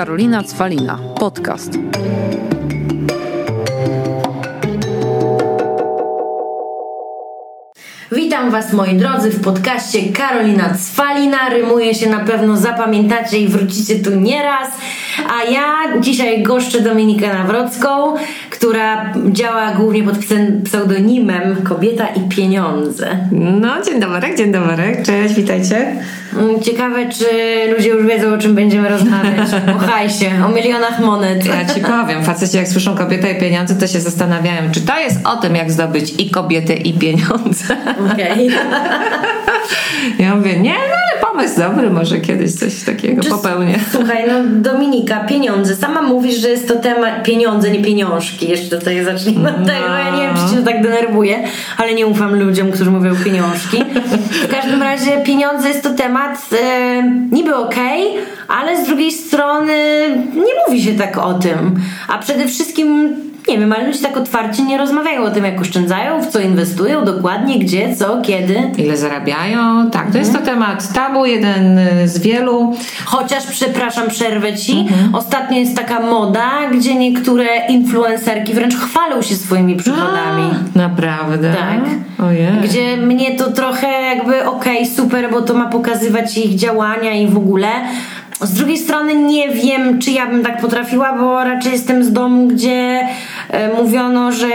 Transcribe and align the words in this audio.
Karolina 0.00 0.42
Cwalina. 0.42 0.98
Podcast. 1.18 1.78
Witam 8.12 8.50
Was 8.50 8.72
moi 8.72 8.94
drodzy 8.94 9.30
w 9.30 9.40
podcaście 9.40 10.12
Karolina 10.12 10.74
Cwalina. 10.74 11.48
Rymuje 11.48 11.94
się 11.94 12.10
na 12.10 12.18
pewno, 12.18 12.56
zapamiętacie 12.56 13.38
i 13.38 13.48
wrócicie 13.48 13.98
tu 13.98 14.10
nieraz. 14.10 14.68
A 15.28 15.50
ja 15.50 16.00
dzisiaj 16.00 16.42
goszczę 16.42 16.80
Dominikę 16.80 17.28
Nawrocką, 17.28 18.14
która 18.50 19.12
działa 19.32 19.72
głównie 19.72 20.02
pod 20.02 20.16
pseudonimem 20.64 21.56
Kobieta 21.62 22.06
i 22.06 22.20
Pieniądze. 22.28 23.28
No, 23.32 23.82
dzień 23.82 24.00
dobry, 24.00 24.36
dzień 24.36 24.52
dobry. 24.52 25.02
Cześć, 25.06 25.34
witajcie. 25.34 25.96
Mm, 26.32 26.62
ciekawe, 26.62 27.08
czy 27.08 27.24
ludzie 27.76 27.88
już 27.88 28.06
wiedzą, 28.06 28.34
o 28.34 28.38
czym 28.38 28.54
będziemy 28.54 28.88
rozmawiać. 28.88 29.48
O 29.76 29.78
hajsie, 29.78 30.30
o 30.46 30.48
milionach 30.48 31.00
monet. 31.00 31.46
Ja 31.46 31.74
ci 31.74 31.80
powiem, 31.80 32.24
faceci 32.24 32.56
jak 32.56 32.68
słyszą 32.68 32.96
kobietę 32.96 33.32
i 33.32 33.40
pieniądze, 33.40 33.74
to 33.74 33.86
się 33.86 34.00
zastanawiają, 34.00 34.70
czy 34.72 34.80
to 34.80 34.98
jest 34.98 35.26
o 35.26 35.36
tym, 35.36 35.56
jak 35.56 35.72
zdobyć 35.72 36.14
i 36.18 36.30
kobietę, 36.30 36.74
i 36.74 36.94
pieniądze. 36.94 37.76
Okej. 38.12 38.48
Okay. 38.48 38.50
Ja 40.18 40.36
mówię, 40.36 40.60
nie, 40.60 40.72
no 40.72 40.94
ale 40.94 41.32
pomysł 41.32 41.60
dobry, 41.60 41.90
może 41.90 42.20
kiedyś 42.20 42.52
coś 42.52 42.82
takiego 42.82 43.16
Just, 43.16 43.30
popełnię. 43.30 43.78
Słuchaj, 43.92 44.24
no 44.28 44.34
Dominika, 44.72 45.20
pieniądze. 45.20 45.76
Sama 45.76 46.02
mówisz, 46.02 46.36
że 46.36 46.48
jest 46.48 46.68
to 46.68 46.76
temat 46.76 47.22
pieniądze, 47.22 47.70
nie 47.70 47.82
pieniążki. 47.82 48.48
Jeszcze 48.48 48.78
tutaj 48.78 49.04
zacznijmy 49.04 49.48
od 49.48 49.60
no. 49.60 49.66
tego. 49.66 49.86
Ja 49.88 50.16
nie 50.16 50.22
wiem, 50.22 50.34
czy 50.36 50.56
się 50.56 50.64
tak 50.64 50.82
denerwuje, 50.82 51.38
ale 51.78 51.94
nie 51.94 52.06
ufam 52.06 52.34
ludziom, 52.34 52.72
którzy 52.72 52.90
mówią 52.90 53.16
pieniążki. 53.24 53.84
W 54.42 54.48
każdym 54.48 54.82
razie 54.82 55.22
pieniądze 55.24 55.68
jest 55.68 55.82
to 55.82 55.90
temat 55.90 56.19
e, 56.52 57.02
niby 57.30 57.56
okej, 57.56 58.10
okay, 58.10 58.22
ale 58.48 58.84
z 58.84 58.86
drugiej 58.86 59.12
strony 59.12 59.74
nie 60.34 60.52
mówi 60.66 60.82
się 60.82 60.94
tak 60.94 61.18
o 61.18 61.34
tym. 61.34 61.80
A 62.08 62.18
przede 62.18 62.48
wszystkim 62.48 63.16
nie 63.50 63.58
wiem, 63.58 63.72
ale 63.72 63.86
ludzie 63.86 63.98
tak 63.98 64.16
otwarcie 64.16 64.62
nie 64.62 64.78
rozmawiają 64.78 65.22
o 65.22 65.30
tym, 65.30 65.44
jak 65.44 65.60
oszczędzają, 65.60 66.22
w 66.22 66.26
co 66.26 66.40
inwestują, 66.40 67.04
dokładnie, 67.04 67.58
gdzie, 67.58 67.96
co, 67.96 68.22
kiedy. 68.22 68.70
Ile 68.78 68.96
zarabiają. 68.96 69.90
Tak, 69.90 70.12
to 70.12 70.18
jest 70.18 70.32
to 70.32 70.38
mhm. 70.38 70.56
temat 70.56 70.92
tabu, 70.92 71.26
jeden 71.26 71.80
z 72.04 72.18
wielu. 72.18 72.76
Chociaż, 73.04 73.46
przepraszam, 73.46 74.08
przerwę 74.08 74.56
ci, 74.56 74.72
mhm. 74.72 75.14
ostatnio 75.14 75.58
jest 75.58 75.76
taka 75.76 76.00
moda, 76.00 76.50
gdzie 76.72 76.94
niektóre 76.94 77.46
influencerki 77.68 78.54
wręcz 78.54 78.76
chwalą 78.76 79.22
się 79.22 79.34
swoimi 79.34 79.76
przychodami. 79.76 80.42
A, 80.74 80.78
naprawdę? 80.78 81.52
Tak. 81.52 81.80
Ojej. 82.28 82.52
Gdzie 82.64 82.96
mnie 82.96 83.36
to 83.36 83.52
trochę 83.52 83.86
jakby 84.02 84.44
okej, 84.44 84.82
okay, 84.82 84.96
super, 84.96 85.30
bo 85.30 85.42
to 85.42 85.54
ma 85.54 85.66
pokazywać 85.66 86.38
ich 86.38 86.54
działania 86.54 87.14
i 87.14 87.26
w 87.26 87.36
ogóle, 87.36 87.68
z 88.42 88.52
drugiej 88.52 88.78
strony 88.78 89.14
nie 89.14 89.48
wiem, 89.48 89.98
czy 89.98 90.10
ja 90.10 90.26
bym 90.26 90.42
tak 90.42 90.60
potrafiła, 90.60 91.18
bo 91.18 91.44
raczej 91.44 91.72
jestem 91.72 92.04
z 92.04 92.12
domu, 92.12 92.48
gdzie 92.48 93.00
e, 93.50 93.74
mówiono, 93.74 94.32
że 94.32 94.48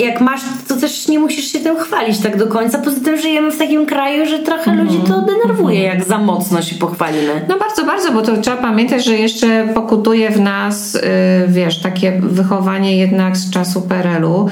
jak 0.00 0.20
masz, 0.20 0.40
to 0.68 0.76
też 0.76 1.08
nie 1.08 1.18
musisz 1.18 1.52
się 1.52 1.58
tym 1.58 1.76
chwalić 1.76 2.18
tak 2.18 2.36
do 2.36 2.46
końca. 2.46 2.78
Poza 2.78 3.00
tym 3.00 3.18
żyjemy 3.18 3.50
w 3.50 3.58
takim 3.58 3.86
kraju, 3.86 4.26
że 4.26 4.38
trochę 4.38 4.70
mm. 4.70 4.86
ludzi 4.86 4.98
to 5.08 5.22
denerwuje, 5.22 5.82
jak 5.82 6.04
za 6.04 6.18
mocno 6.18 6.62
się 6.62 6.76
pochwalimy. 6.76 7.46
No 7.48 7.58
bardzo, 7.58 7.84
bardzo, 7.84 8.12
bo 8.12 8.22
to 8.22 8.36
trzeba 8.36 8.56
pamiętać, 8.56 9.04
że 9.04 9.14
jeszcze 9.14 9.68
pokutuje 9.74 10.30
w 10.30 10.40
nas, 10.40 10.94
yy, 10.94 11.00
wiesz, 11.48 11.82
takie 11.82 12.12
wychowanie 12.22 12.96
jednak 12.96 13.36
z 13.36 13.50
czasu 13.50 13.82
PRL-u 13.82 14.48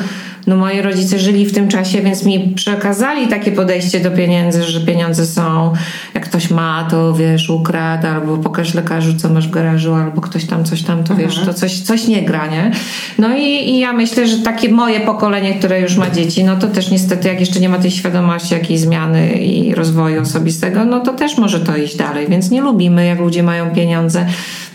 no 0.47 0.57
moi 0.57 0.83
rodzice 0.83 1.19
żyli 1.19 1.47
w 1.47 1.55
tym 1.55 1.69
czasie, 1.69 2.03
więc 2.03 2.25
mi 2.25 2.53
przekazali 2.57 3.29
takie 3.29 3.53
podejście 3.53 4.01
do 4.01 4.11
pieniędzy, 4.11 4.63
że 4.63 4.81
pieniądze 4.81 5.27
są, 5.27 5.73
jak 6.27 6.31
ktoś 6.31 6.51
ma, 6.51 6.87
to 6.91 7.15
wiesz, 7.15 7.51
ukradł, 7.51 8.07
albo 8.07 8.37
pokaż 8.37 8.75
lekarzu, 8.75 9.15
co 9.15 9.29
masz 9.29 9.49
w 9.49 9.51
garażu, 9.51 9.95
albo 9.95 10.21
ktoś 10.21 10.45
tam 10.45 10.65
coś 10.65 10.83
tam, 10.83 11.05
to 11.05 11.15
wiesz, 11.15 11.39
mhm. 11.39 11.47
to 11.47 11.55
coś, 11.55 11.81
coś 11.81 12.07
nie 12.07 12.23
gra, 12.23 12.47
nie? 12.47 12.71
No 13.19 13.37
i, 13.37 13.43
i 13.43 13.79
ja 13.79 13.93
myślę, 13.93 14.27
że 14.27 14.39
takie 14.39 14.69
moje 14.69 15.01
pokolenie, 15.01 15.55
które 15.55 15.81
już 15.81 15.97
ma 15.97 16.11
dzieci, 16.11 16.45
no 16.45 16.57
to 16.57 16.69
też 16.69 16.91
niestety, 16.91 17.29
jak 17.29 17.41
jeszcze 17.41 17.61
nie 17.61 17.69
ma 17.69 17.79
tej 17.79 17.91
świadomości 17.91 18.55
jakiejś 18.55 18.81
zmiany 18.81 19.33
i 19.33 19.75
rozwoju 19.75 20.23
osobistego, 20.23 20.85
no 20.85 21.01
to 21.01 21.13
też 21.13 21.39
może 21.39 21.61
to 21.61 21.77
iść 21.77 21.97
dalej, 21.97 22.27
więc 22.29 22.51
nie 22.51 22.61
lubimy, 22.61 23.07
jak 23.07 23.19
ludzie 23.19 23.43
mają 23.43 23.71
pieniądze 23.71 24.27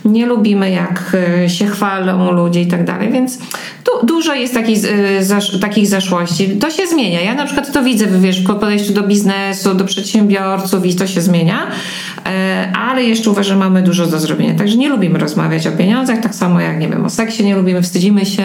nie 0.06 0.26
lubimy, 0.26 0.72
jak 0.72 1.18
e, 1.44 1.50
się 1.50 1.68
chwalą 1.68 2.32
ludzie 2.32 2.62
i 2.62 2.68
tak 2.68 2.86
dalej, 2.86 3.12
więc 3.12 3.38
tu 3.84 4.06
dużo 4.06 4.34
jest 4.34 4.54
takich, 4.54 4.80
e, 5.32 5.60
takich 5.60 5.88
zaszłości. 5.88 6.50
To 6.50 6.70
się 6.70 6.88
zmienia. 6.88 7.22
Ja 7.22 7.36
na 7.36 7.46
przykład 7.46 7.74
to 7.74 7.84
widzę, 7.84 8.08
wiesz, 8.08 8.42
w 8.42 8.46
podejściu 8.46 8.94
do 8.94 9.04
biznesu, 9.04 9.74
do 9.74 9.86
przedsiębiorców 9.86 10.86
i 10.86 10.96
to 10.96 11.08
się 11.08 11.22
zmienia, 11.22 11.41
e, 12.26 12.72
ale 12.76 13.04
jeszcze 13.04 13.30
uważam, 13.30 13.54
że 13.54 13.56
mamy 13.56 13.82
dużo 13.82 14.08
do 14.08 14.20
zrobienia. 14.20 14.56
Także 14.56 14.78
nie 14.78 14.90
lubimy 14.90 15.20
rozmawiać 15.20 15.68
o 15.68 15.72
pieniądzach, 15.72 16.20
tak 16.20 16.36
samo 16.36 16.62
jak, 16.62 16.80
nie 16.80 16.88
wiem, 16.88 17.06
o 17.06 17.10
seksie 17.10 17.44
nie 17.44 17.56
lubimy, 17.56 17.82
wstydzimy 17.82 18.26
się, 18.26 18.44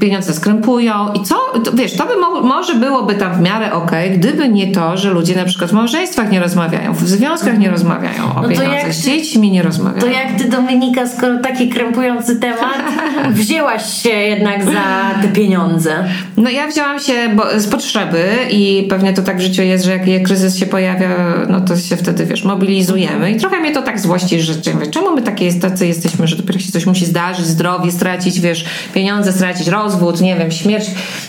pieniądze 0.00 0.34
skrępują 0.34 1.12
i 1.12 1.22
co, 1.22 1.36
wiesz, 1.74 1.96
to 1.96 2.06
by 2.06 2.16
mo 2.16 2.40
może 2.40 2.74
byłoby 2.74 3.14
tam 3.14 3.34
w 3.34 3.40
miarę 3.40 3.72
ok, 3.72 3.90
gdyby 4.16 4.48
nie 4.48 4.72
to, 4.72 4.96
że 4.96 5.10
ludzie 5.10 5.36
na 5.36 5.44
przykład 5.44 5.70
w 5.70 5.72
małżeństwach 5.72 6.30
nie 6.30 6.40
rozmawiają, 6.40 6.92
w 6.92 7.08
związkach 7.08 7.58
nie 7.58 7.70
rozmawiają 7.70 8.34
o 8.36 8.42
no 8.42 8.48
pieniądzach, 8.48 8.94
z 8.94 9.04
dziećmi 9.04 9.50
nie 9.50 9.62
rozmawiają. 9.62 10.00
To 10.00 10.06
jak 10.06 10.38
ty 10.38 10.48
Dominika, 10.48 11.06
skoro 11.06 11.38
taki 11.38 11.68
krępujący 11.68 12.36
temat, 12.36 12.82
wzięłaś 13.30 14.02
się 14.02 14.10
jednak 14.10 14.64
za 14.64 15.20
te 15.22 15.28
pieniądze? 15.28 16.04
No 16.36 16.50
ja 16.50 16.66
wzięłam 16.66 17.00
się 17.00 17.12
bo, 17.36 17.60
z 17.60 17.66
potrzeby 17.66 18.28
i 18.50 18.86
pewnie 18.90 19.12
to 19.12 19.22
tak 19.22 19.38
w 19.38 19.40
życiu 19.40 19.62
jest, 19.62 19.84
że 19.84 19.90
jak 19.90 20.22
kryzys 20.22 20.56
się 20.56 20.66
pojawia, 20.66 21.08
no 21.48 21.60
to 21.60 21.76
się 21.76 21.96
wtedy, 21.96 22.26
wiesz, 22.26 22.44
mobilizujemy 22.44 23.32
i 23.32 23.36
trochę 23.36 23.60
mnie 23.60 23.72
to 23.72 23.82
tak 23.82 24.00
złości, 24.00 24.40
że 24.40 24.54
czemu 24.90 25.14
my 25.16 25.22
takie 25.22 25.52
tacy 25.52 25.86
jesteśmy, 25.86 26.26
że 26.26 26.36
dopiero 26.36 26.58
się 26.58 26.72
coś 26.72 26.86
musi 26.86 27.06
zdarzyć, 27.06 27.46
zdrowie 27.46 27.92
stracić, 27.92 28.19
wiesz, 28.28 28.64
pieniądze 28.94 29.32
stracić, 29.32 29.68
rozwód, 29.68 30.20
nie 30.20 30.36
wiem, 30.36 30.50
śmierć 30.50 30.86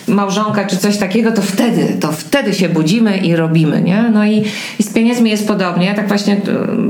małżonka 0.07 0.65
czy 0.65 0.77
coś 0.77 0.97
takiego, 0.97 1.31
to 1.31 1.41
wtedy, 1.41 1.97
to 1.99 2.11
wtedy 2.11 2.53
się 2.53 2.69
budzimy 2.69 3.17
i 3.17 3.35
robimy, 3.35 3.81
nie? 3.81 4.09
No 4.13 4.25
i, 4.25 4.43
i 4.79 4.83
z 4.83 4.93
pieniędzmi 4.93 5.29
jest 5.29 5.47
podobnie. 5.47 5.85
Ja 5.85 5.93
tak 5.93 6.07
właśnie 6.07 6.41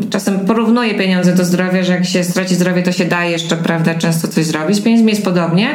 czasem 0.10 0.40
porównuję 0.40 0.94
pieniądze 0.96 1.36
do 1.36 1.46
zdrowia, 1.46 1.84
że 1.84 1.94
jak 1.94 2.06
się 2.06 2.24
straci 2.24 2.56
zdrowie, 2.56 2.84
to 2.84 2.92
się 2.92 3.06
da 3.06 3.26
jeszcze, 3.26 3.58
prawda, 3.58 3.96
często 3.96 4.28
coś 4.28 4.46
zrobić. 4.46 4.78
Z 4.78 4.82
pieniędzmi 4.82 5.10
jest 5.10 5.24
podobnie. 5.24 5.68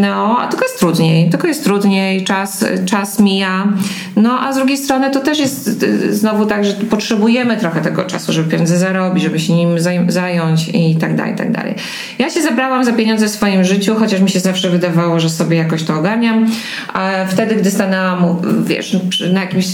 No, 0.00 0.38
a 0.40 0.48
tylko 0.48 0.64
jest 0.64 0.78
trudniej. 0.78 1.30
Tylko 1.30 1.48
jest 1.48 1.64
trudniej, 1.64 2.24
czas, 2.24 2.64
czas 2.86 3.20
mija. 3.20 3.68
No, 4.16 4.40
a 4.40 4.52
z 4.52 4.56
drugiej 4.56 4.76
strony 4.76 5.10
to 5.10 5.20
też 5.20 5.38
jest 5.38 5.82
y, 5.82 6.14
znowu 6.14 6.46
tak, 6.46 6.64
że 6.64 6.72
potrzebujemy 6.72 7.56
trochę 7.56 7.80
tego 7.80 8.04
czasu, 8.04 8.32
żeby 8.32 8.50
pieniądze 8.50 8.78
zarobić, 8.78 9.22
żeby 9.22 9.40
się 9.40 9.52
nim 9.52 9.76
zająć 10.08 10.68
i 10.68 10.96
tak 10.96 11.16
dalej, 11.16 11.32
i 11.32 11.36
tak 11.36 11.52
dalej. 11.52 11.74
Ja 12.18 12.30
się 12.30 12.42
zabrałam 12.42 12.84
za 12.86 12.92
pieniądze 12.92 13.26
w 13.26 13.30
swoim 13.30 13.64
życiu, 13.64 13.94
chociaż 13.94 14.20
mi 14.20 14.30
się 14.30 14.40
zawsze 14.40 14.70
wydawało, 14.70 15.20
że 15.20 15.30
sobie 15.30 15.56
jakoś 15.56 15.84
to 15.84 15.94
ogarniam. 15.94 16.46
A 16.92 17.10
wtedy, 17.28 17.54
gdy 17.54 17.70
stanęłam, 17.70 18.36
wiesz, 18.64 18.96
na 19.32 19.40
jakimś 19.40 19.66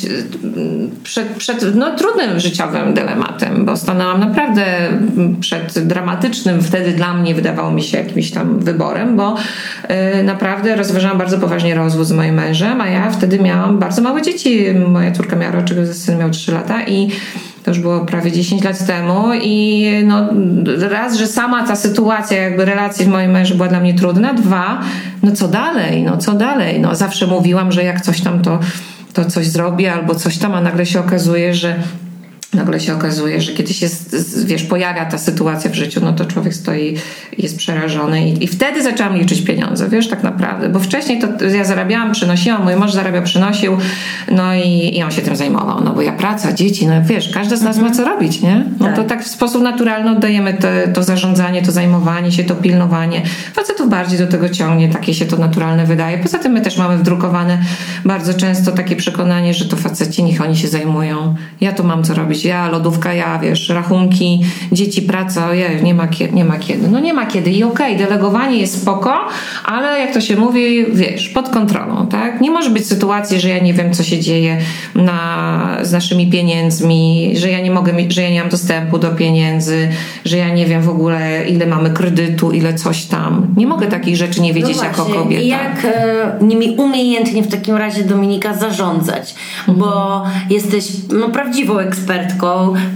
przed, 1.03 1.29
przed 1.29 1.75
no, 1.75 1.97
trudnym 1.97 2.41
życiowym 2.41 2.95
dylematem, 2.95 3.65
bo 3.65 3.77
stanęłam 3.77 4.21
naprawdę 4.21 4.65
przed 5.41 5.87
dramatycznym, 5.87 6.63
wtedy 6.63 6.93
dla 6.93 7.15
mnie 7.15 7.35
wydawało 7.35 7.71
mi 7.71 7.83
się 7.83 7.99
jakimś 7.99 8.31
tam 8.31 8.59
wyborem, 8.59 9.17
bo 9.17 9.37
y, 10.21 10.23
naprawdę 10.23 10.77
rozważałam 10.77 11.19
bardzo 11.19 11.39
poważnie 11.39 11.75
rozwód 11.75 12.07
z 12.07 12.13
moim 12.13 12.35
mężem, 12.35 12.81
a 12.81 12.89
ja 12.89 13.11
wtedy 13.11 13.39
miałam 13.39 13.79
bardzo 13.79 14.03
małe 14.03 14.23
dzieci. 14.23 14.67
Moja 14.89 15.13
córka 15.13 15.37
miała 15.37 15.53
roczek, 15.53 15.79
syn 15.93 16.19
miał 16.19 16.31
3 16.31 16.53
lata 16.53 16.83
i 16.87 17.09
to 17.65 17.71
już 17.71 17.81
było 17.81 18.01
prawie 18.01 18.33
10 18.33 18.65
lat 18.65 18.87
temu 18.87 19.25
i 19.43 19.87
no, 20.05 20.29
raz, 20.89 21.17
że 21.17 21.27
sama 21.27 21.67
ta 21.67 21.77
sytuacja, 21.77 22.43
jakby 22.43 22.65
relacji 22.65 23.05
z 23.05 23.09
moim 23.09 23.31
mężem 23.31 23.57
była 23.57 23.69
dla 23.69 23.81
mnie 23.81 23.95
trudna, 23.95 24.35
dwa, 24.35 24.81
no 25.23 25.33
co 25.33 25.49
dalej, 25.49 26.03
no 26.03 26.17
co 26.17 26.33
dalej, 26.33 26.81
no 26.81 26.95
zawsze 26.95 27.27
mówiłam, 27.27 27.73
że 27.73 27.85
jak 27.85 28.01
coś 28.01 28.21
tam 28.21 28.43
to, 28.43 28.59
to 29.13 29.25
coś 29.25 29.49
zrobię 29.49 29.93
albo 29.93 30.15
coś 30.15 30.39
tam, 30.39 30.55
a 30.55 30.61
nagle 30.61 30.87
się 30.87 31.01
okazuje, 31.01 31.55
że 31.55 31.77
nagle 32.55 32.81
się 32.81 32.95
okazuje, 32.95 33.41
że 33.41 33.53
kiedy 33.53 33.75
się, 33.75 33.87
wiesz, 34.45 34.63
pojawia 34.63 35.05
ta 35.05 35.19
sytuacja 35.19 35.71
w 35.71 35.75
życiu, 35.75 36.01
no 36.05 36.13
to 36.13 36.25
człowiek 36.25 36.55
stoi 36.55 36.97
jest 37.39 37.57
przerażony 37.57 38.29
i, 38.29 38.45
i 38.45 38.47
wtedy 38.47 38.83
zaczęłam 38.83 39.17
liczyć 39.17 39.43
pieniądze, 39.43 39.89
wiesz, 39.89 40.09
tak 40.09 40.23
naprawdę, 40.23 40.69
bo 40.69 40.79
wcześniej 40.79 41.21
to 41.21 41.45
ja 41.45 41.65
zarabiałam, 41.65 42.13
przynosiłam, 42.13 42.65
mój 42.65 42.77
mąż 42.77 42.93
zarabiał, 42.93 43.23
przynosił, 43.23 43.77
no 44.31 44.55
i, 44.55 44.97
i 44.97 45.03
on 45.03 45.11
się 45.11 45.23
tym 45.23 45.37
zajmował, 45.37 45.85
no 45.85 45.93
bo 45.93 46.03
ja 46.03 46.13
praca, 46.13 46.53
dzieci, 46.53 46.87
no 46.87 46.95
wiesz, 47.05 47.29
każdy 47.29 47.57
z 47.57 47.63
nas 47.63 47.79
ma 47.79 47.91
co 47.91 48.05
robić, 48.05 48.41
nie? 48.41 48.65
No 48.81 48.87
tak. 48.87 48.97
to 48.97 49.05
tak 49.05 49.25
w 49.25 49.29
sposób 49.29 49.63
naturalny 49.63 50.11
oddajemy 50.11 50.55
te, 50.55 50.89
to 50.89 51.03
zarządzanie, 51.03 51.63
to 51.63 51.73
zajmowanie 51.73 52.33
się, 52.33 52.45
to 52.45 52.55
pilnowanie. 52.55 53.23
Facetów 53.55 53.91
bardziej 53.91 54.19
do 54.19 54.27
tego 54.27 54.49
ciągnie, 54.49 54.89
takie 54.89 55.15
się 55.15 55.27
to 55.27 55.37
naturalne 55.37 55.87
wydaje. 55.87 56.19
Poza 56.19 56.39
tym 56.39 56.53
my 56.53 56.61
też 56.61 56.79
mamy 56.79 56.99
wdrukowane 56.99 57.59
bardzo 58.05 58.35
często 58.35 58.73
takie 58.73 58.97
przekonanie, 58.97 59.55
że 59.55 59.65
to 59.65 59.77
faceci, 59.77 60.25
niech 60.25 60.41
oni 60.41 60.57
się 60.57 60.69
zajmują. 60.69 61.35
Ja 61.61 61.73
tu 61.73 61.85
mam 61.85 62.05
co 62.05 62.15
robić, 62.15 62.42
Ja, 62.45 62.69
lodówka, 62.69 63.13
ja, 63.13 63.39
wiesz, 63.39 63.69
rachunki, 63.69 64.41
dzieci, 64.73 65.03
praca, 65.03 65.49
ojej, 65.49 65.83
nie 65.83 65.95
ma, 65.95 66.09
kiedy, 66.09 66.35
nie 66.35 66.45
ma 66.45 66.59
kiedy. 66.59 66.89
No 66.89 67.01
nie 67.01 67.15
ma 67.15 67.27
kiedy 67.27 67.51
i 67.51 67.65
okej, 67.65 67.95
okay, 67.95 68.07
delegowanie 68.07 68.59
jest 68.59 68.83
spoko, 68.83 69.15
ale 69.65 70.01
jak 70.01 70.15
to 70.15 70.21
się 70.21 70.37
mówi, 70.37 70.87
wiesz, 70.93 71.29
pod 71.29 71.49
kontrolą, 71.49 72.07
tak? 72.07 72.41
Nie 72.41 72.51
może 72.51 72.71
być 72.71 72.87
sytuacji, 72.87 73.41
że 73.41 73.49
ja 73.49 73.59
nie 73.59 73.75
wiem, 73.75 73.93
co 73.93 74.03
się 74.03 74.21
dzieje 74.21 74.59
na, 74.95 75.79
z 75.83 75.93
naszymi 75.93 76.31
pieniędzmi, 76.31 77.33
że 77.37 77.51
ja 77.51 77.61
nie 77.61 77.71
mogę, 77.71 77.93
że 78.09 78.23
ja 78.23 78.31
nie 78.31 78.41
mam 78.41 78.51
dostępu 78.51 78.99
do 78.99 79.09
pieniędzy, 79.09 79.89
że 80.25 80.37
ja 80.37 80.49
nie 80.49 80.67
wiem 80.67 80.83
w 80.83 80.89
ogóle, 80.89 81.49
ile 81.49 81.67
mamy 81.67 81.91
kredytu, 81.91 82.51
ile 82.51 82.75
coś 82.75 83.05
tam. 83.05 83.47
Nie 83.57 83.67
mogę 83.67 83.87
takich 83.87 84.17
rzeczy 84.17 84.41
nie 84.41 84.55
wiedzieć 84.55 84.77
no 84.77 84.85
jako 84.85 85.05
kobieta. 85.05 85.43
Jak 85.43 85.85
e, 85.85 86.39
nimi 86.41 86.77
umiejętnie 86.77 87.43
w 87.43 87.49
takim 87.49 87.77
razie 87.77 88.05
Dominika 88.05 88.55
zarządzać? 88.55 89.35
Mhm. 89.69 89.79
Bo 89.79 90.23
jesteś 90.51 90.85
no, 91.13 91.29
prawdziwą 91.29 91.79
ekspertką, 91.79 92.32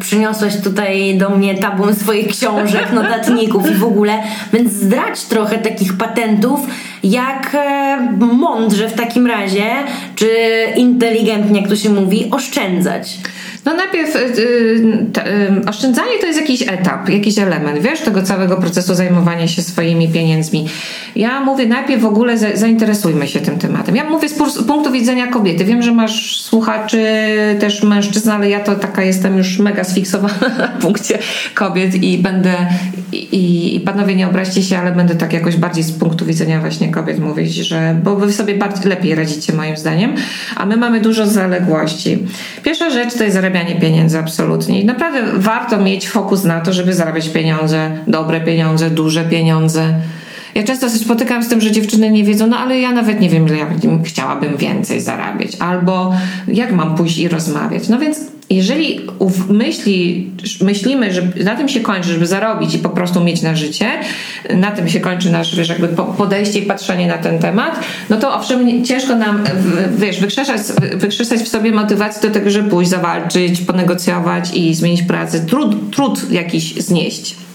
przyniosłaś 0.01 0.61
tutaj 0.61 1.19
do 1.19 1.31
mnie 1.31 1.55
tabun 1.55 1.95
swoich 1.95 2.29
książek, 2.29 2.93
notatników 2.93 3.71
i 3.71 3.75
w 3.75 3.85
ogóle, 3.85 4.23
więc 4.53 4.73
zdradź 4.73 5.25
trochę 5.25 5.59
takich 5.59 5.97
patentów, 5.97 6.61
jak 7.03 7.55
e, 7.55 7.99
mądrze 8.19 8.89
w 8.89 8.93
takim 8.93 9.27
razie, 9.27 9.65
czy 10.15 10.29
inteligentnie, 10.77 11.61
jak 11.61 11.69
to 11.69 11.77
się 11.77 11.91
mówi, 11.91 12.29
oszczędzać. 12.31 13.19
No 13.67 13.75
najpierw 13.75 14.17
y, 14.17 14.19
y, 14.19 15.63
y, 15.63 15.69
oszczędzanie 15.69 16.19
to 16.21 16.27
jest 16.27 16.41
jakiś 16.41 16.63
etap, 16.63 17.09
jakiś 17.09 17.39
element, 17.39 17.79
wiesz, 17.79 18.01
tego 18.01 18.23
całego 18.23 18.57
procesu 18.57 18.95
zajmowania 18.95 19.49
się 19.49 19.63
swoimi 19.63 20.09
pieniędzmi. 20.09 20.67
Ja 21.17 21.41
mówię 21.41 21.67
najpierw 21.67 22.03
w 22.03 22.07
ogóle 22.07 22.39
za, 22.39 22.47
zainteresujmy 22.55 23.29
się 23.29 23.41
tym 23.41 23.59
tematem. 23.59 23.97
Ja 23.97 24.11
mówię 24.11 24.29
z, 24.29 24.37
z, 24.55 24.63
punktu 24.63 24.93
widzenia 24.93 25.27
kobiety. 25.27 25.65
Wiem, 25.65 25.83
że 25.83 25.93
masz 25.93 26.41
słuchaczy 26.41 27.07
też 27.61 27.83
mężczyzn, 27.83 28.31
ale 28.31 28.51
ja 28.51 28.61
to 28.61 28.75
taka 28.75 29.03
jestem 29.03 29.39
już 29.39 29.59
mega 29.59 29.85
sfiksowana 29.85 30.49
na 30.59 30.69
punkcie 30.69 31.19
kobiet 31.55 31.95
i 31.95 32.19
będę 32.19 32.55
i, 33.13 33.77
i 33.77 33.81
panowie 33.81 34.15
nie 34.15 34.29
obraźcie 34.29 34.63
się, 34.63 34.79
ale 34.79 34.93
będę 34.93 35.15
tak 35.15 35.33
jakoś 35.33 35.57
bardziej 35.57 35.85
z 35.85 35.93
punktu 35.93 36.27
widzenia 36.27 36.61
właśnie 36.61 36.89
kobiet 36.89 37.19
mówić, 37.19 37.55
że 37.55 37.97
bo 38.05 38.17
wy 38.17 38.33
sobie 38.33 38.55
bardziej, 38.55 38.91
lepiej 38.91 39.15
radzicie 39.15 39.53
moim 39.53 39.77
zdaniem, 39.77 40.15
a 40.57 40.67
my 40.67 40.77
mamy 40.77 41.01
dużo 41.01 41.27
zaległości. 41.27 42.19
Pierwsza 42.63 42.91
rzecz 42.91 43.15
to 43.15 43.25
jest 43.25 43.35
zarabianie 43.35 43.56
pieniędzy 43.65 44.19
absolutnie 44.19 44.81
i 44.81 44.85
naprawdę 44.85 45.23
warto 45.37 45.77
mieć 45.77 46.09
fokus 46.09 46.45
na 46.45 46.61
to, 46.61 46.73
żeby 46.73 46.95
zarabiać 46.95 47.29
pieniądze, 47.29 47.91
dobre 48.07 48.41
pieniądze, 48.41 48.91
duże 48.91 49.25
pieniądze. 49.25 49.95
Ja 50.57 50.63
często 50.63 50.89
się 50.89 50.99
spotykam 50.99 51.43
z 51.43 51.49
tym, 51.49 51.61
że 51.61 51.73
dziewczyny 51.73 52.11
nie 52.11 52.25
wiedzą, 52.25 52.47
no 52.47 52.59
ale 52.59 52.81
ja 52.81 52.93
nawet 52.93 53.21
nie 53.21 53.29
wiem, 53.29 53.47
ile 53.47 53.57
ja 53.57 53.67
chciałabym 54.05 54.57
więcej 54.57 55.01
zarabiać, 55.01 55.51
albo 55.59 56.13
jak 56.49 56.73
mam 56.73 56.95
pójść 56.95 57.19
i 57.19 57.29
rozmawiać. 57.29 57.89
No 57.89 57.99
więc 57.99 58.21
jeżeli 58.51 59.01
myśli, 59.49 60.31
myślimy, 60.61 61.13
że 61.13 61.23
na 61.45 61.57
tym 61.57 61.69
się 61.69 61.81
kończy, 61.81 62.09
żeby 62.09 62.27
zarobić 62.27 62.75
i 62.75 62.79
po 62.79 62.89
prostu 62.89 63.25
mieć 63.25 63.43
na 63.43 63.57
życie, 63.57 63.87
na 64.55 64.71
tym 64.71 64.89
się 64.89 65.01
kończy 65.01 65.31
nasze 65.31 65.57
wiesz, 65.57 65.69
jakby 65.69 65.89
podejście 66.19 66.59
i 66.59 66.63
patrzenie 66.63 67.07
na 67.07 67.19
ten 67.19 67.39
temat, 67.39 67.81
no 68.11 68.17
to 68.17 68.35
owszem, 68.35 68.85
ciężko 68.85 69.17
nam 69.17 69.45
wiesz, 69.99 70.21
wykrzesać, 70.21 70.61
wykrzesać 70.97 71.41
w 71.41 71.49
sobie 71.49 71.73
motywację 71.73 72.29
do 72.29 72.35
tego, 72.35 72.51
żeby 72.51 72.71
pójść, 72.71 72.91
zawalczyć, 72.91 73.61
ponegocjować 73.61 74.55
i 74.55 74.75
zmienić 74.75 75.03
pracę, 75.03 75.41
trud, 75.41 75.91
trud 75.97 76.31
jakiś 76.31 76.75
znieść. 76.75 77.46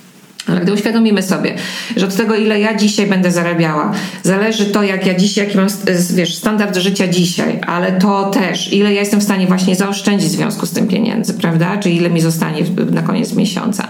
Ale 0.47 0.61
gdy 0.61 0.73
uświadomimy 0.73 1.23
sobie, 1.23 1.55
że 1.97 2.05
od 2.05 2.15
tego, 2.15 2.35
ile 2.35 2.59
ja 2.59 2.75
dzisiaj 2.75 3.07
będę 3.07 3.31
zarabiała, 3.31 3.91
zależy 4.23 4.65
to, 4.65 4.83
jak 4.83 5.05
ja 5.05 5.13
dzisiaj, 5.13 5.45
jaki 5.45 5.57
mam 5.57 5.67
wiesz, 6.13 6.35
standard 6.35 6.77
życia 6.77 7.07
dzisiaj, 7.07 7.59
ale 7.67 7.91
to 7.91 8.29
też, 8.29 8.73
ile 8.73 8.93
ja 8.93 8.99
jestem 8.99 9.19
w 9.19 9.23
stanie 9.23 9.47
właśnie 9.47 9.75
zaoszczędzić 9.75 10.29
w 10.29 10.31
związku 10.31 10.65
z 10.65 10.71
tym 10.71 10.87
pieniędzy, 10.87 11.33
prawda? 11.33 11.77
Czy 11.77 11.89
ile 11.89 12.09
mi 12.09 12.21
zostanie 12.21 12.63
na 12.91 13.01
koniec 13.01 13.33
miesiąca. 13.33 13.87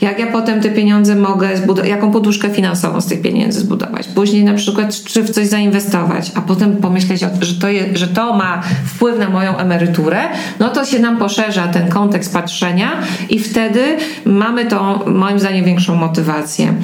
Jak 0.00 0.18
ja 0.18 0.26
potem 0.26 0.60
te 0.60 0.70
pieniądze 0.70 1.16
mogę, 1.16 1.56
zbudować, 1.56 1.90
jaką 1.90 2.10
poduszkę 2.10 2.50
finansową 2.50 3.00
z 3.00 3.06
tych 3.06 3.22
pieniędzy 3.22 3.60
zbudować. 3.60 4.08
Później 4.08 4.44
na 4.44 4.54
przykład, 4.54 5.04
czy 5.04 5.22
w 5.22 5.30
coś 5.30 5.46
zainwestować, 5.46 6.32
a 6.34 6.40
potem 6.40 6.76
pomyśleć, 6.76 7.20
że 7.40 7.54
to, 7.54 7.68
je, 7.68 7.84
że 7.94 8.08
to 8.08 8.36
ma 8.36 8.62
wpływ 8.86 9.18
na 9.18 9.28
moją 9.28 9.56
emeryturę, 9.56 10.20
no 10.58 10.68
to 10.68 10.84
się 10.84 10.98
nam 10.98 11.16
poszerza 11.16 11.68
ten 11.68 11.88
kontekst 11.88 12.32
patrzenia 12.32 12.90
i 13.28 13.38
wtedy 13.38 13.80
mamy 14.24 14.66
tą, 14.66 14.98
moim 15.06 15.38
zdaniem, 15.38 15.64
większą 15.64 15.89
motywację. 15.96 16.74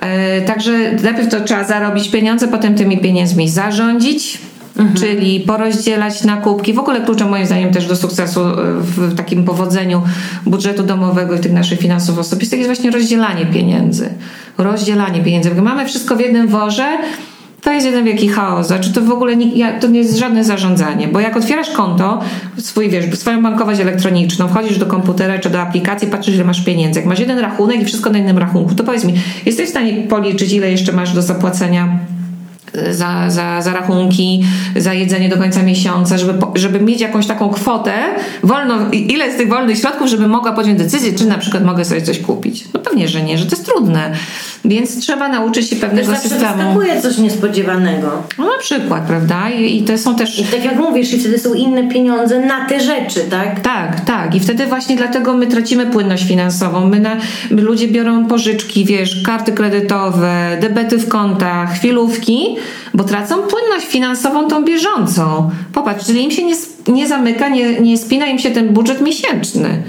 E, 0.00 0.40
także 0.42 0.72
najpierw 1.02 1.28
to 1.28 1.40
trzeba 1.40 1.64
zarobić 1.64 2.10
pieniądze, 2.10 2.48
potem 2.48 2.74
tymi 2.74 2.98
pieniędzmi 2.98 3.48
zarządzić. 3.48 4.38
Mhm. 4.76 4.96
Czyli 4.96 5.40
porozdzielać 5.40 6.24
nakupki. 6.24 6.72
W 6.72 6.78
ogóle 6.78 7.00
kluczem 7.00 7.28
moim 7.28 7.46
zdaniem 7.46 7.72
też 7.72 7.86
do 7.86 7.96
sukcesu 7.96 8.40
e, 8.40 8.54
w 8.80 9.14
takim 9.16 9.44
powodzeniu 9.44 10.02
budżetu 10.46 10.82
domowego 10.82 11.34
i 11.34 11.40
tych 11.40 11.52
naszych 11.52 11.78
finansów 11.78 12.18
osobistych 12.18 12.58
jest 12.58 12.68
właśnie 12.68 12.90
rozdzielanie 12.90 13.46
pieniędzy. 13.46 14.08
Rozdzielanie 14.58 15.22
pieniędzy. 15.22 15.62
Mamy 15.62 15.86
wszystko 15.86 16.16
w 16.16 16.20
jednym 16.20 16.48
worze, 16.48 16.98
to 17.62 17.72
jest 17.72 17.86
jeden 17.86 18.04
wielki 18.04 18.28
chaos. 18.28 18.66
Znaczy 18.66 18.92
to 18.92 19.00
w 19.00 19.10
ogóle 19.10 19.36
nie, 19.36 19.72
to 19.80 19.86
nie 19.86 19.98
jest 19.98 20.18
żadne 20.18 20.44
zarządzanie, 20.44 21.08
bo 21.08 21.20
jak 21.20 21.36
otwierasz 21.36 21.70
konto, 21.70 22.20
swój, 22.58 22.90
wiesz, 22.90 23.18
swoją 23.18 23.42
bankowość 23.42 23.80
elektroniczną, 23.80 24.48
wchodzisz 24.48 24.78
do 24.78 24.86
komputera 24.86 25.38
czy 25.38 25.50
do 25.50 25.60
aplikacji, 25.60 26.08
patrzysz, 26.08 26.34
ile 26.34 26.44
masz 26.44 26.64
pieniędzy. 26.64 27.00
Jak 27.00 27.08
masz 27.08 27.20
jeden 27.20 27.38
rachunek 27.38 27.80
i 27.80 27.84
wszystko 27.84 28.10
na 28.10 28.18
innym 28.18 28.38
rachunku, 28.38 28.74
to 28.74 28.84
powiedz 28.84 29.04
mi, 29.04 29.14
jesteś 29.46 29.66
w 29.66 29.70
stanie 29.70 30.02
policzyć, 30.02 30.52
ile 30.52 30.70
jeszcze 30.70 30.92
masz 30.92 31.14
do 31.14 31.22
zapłacenia 31.22 31.98
za, 32.90 33.30
za, 33.30 33.62
za 33.62 33.72
rachunki, 33.72 34.44
za 34.76 34.94
jedzenie 34.94 35.28
do 35.28 35.36
końca 35.36 35.62
miesiąca, 35.62 36.18
żeby, 36.18 36.34
żeby 36.54 36.80
mieć 36.80 37.00
jakąś 37.00 37.26
taką 37.26 37.48
kwotę, 37.48 37.92
wolno, 38.42 38.90
ile 38.92 39.32
z 39.32 39.36
tych 39.36 39.48
wolnych 39.48 39.78
środków, 39.78 40.08
żeby 40.08 40.28
mogła 40.28 40.52
podjąć 40.52 40.78
decyzję, 40.78 41.12
czy 41.12 41.26
na 41.26 41.38
przykład 41.38 41.64
mogę 41.64 41.84
sobie 41.84 42.02
coś 42.02 42.18
kupić. 42.18 42.64
No 42.74 42.80
pewnie, 42.80 43.08
że 43.08 43.22
nie, 43.22 43.38
że 43.38 43.46
to 43.46 43.56
jest 43.56 43.66
trudne. 43.66 44.12
Więc 44.64 45.00
trzeba 45.00 45.28
nauczyć 45.28 45.70
się 45.70 45.76
pewnego 45.76 46.12
też 46.12 46.20
systemu. 46.20 46.56
występuje 46.56 47.02
coś 47.02 47.18
niespodziewanego. 47.18 48.22
No 48.38 48.44
na 48.44 48.58
przykład, 48.58 49.02
prawda? 49.06 49.50
I, 49.50 49.76
I 49.76 49.82
to 49.82 49.98
są 49.98 50.16
też... 50.16 50.38
I 50.38 50.44
tak 50.44 50.64
jak 50.64 50.76
mówisz, 50.76 51.12
i 51.12 51.20
wtedy 51.20 51.38
są 51.38 51.54
inne 51.54 51.88
pieniądze 51.88 52.40
na 52.40 52.68
te 52.68 52.80
rzeczy, 52.80 53.20
tak? 53.30 53.60
Tak, 53.60 54.00
tak. 54.00 54.34
I 54.34 54.40
wtedy 54.40 54.66
właśnie 54.66 54.96
dlatego 54.96 55.34
my 55.34 55.46
tracimy 55.46 55.86
płynność 55.86 56.28
finansową. 56.28 56.88
My, 56.88 57.00
na, 57.00 57.16
ludzie 57.50 57.88
biorą 57.88 58.26
pożyczki, 58.26 58.84
wiesz, 58.84 59.22
karty 59.22 59.52
kredytowe, 59.52 60.58
debety 60.60 60.98
w 60.98 61.08
kontach, 61.08 61.74
chwilówki, 61.74 62.56
bo 62.94 63.04
tracą 63.04 63.34
płynność 63.34 63.86
finansową 63.86 64.48
tą 64.48 64.64
bieżącą. 64.64 65.50
Popatrz, 65.72 66.06
czyli 66.06 66.24
im 66.24 66.30
się 66.30 66.44
nie, 66.44 66.54
nie 66.88 67.08
zamyka, 67.08 67.48
nie, 67.48 67.80
nie 67.80 67.98
spina 67.98 68.26
im 68.26 68.38
się 68.38 68.50
ten 68.50 68.68
budżet 68.68 69.00
miesięczny. 69.00 69.82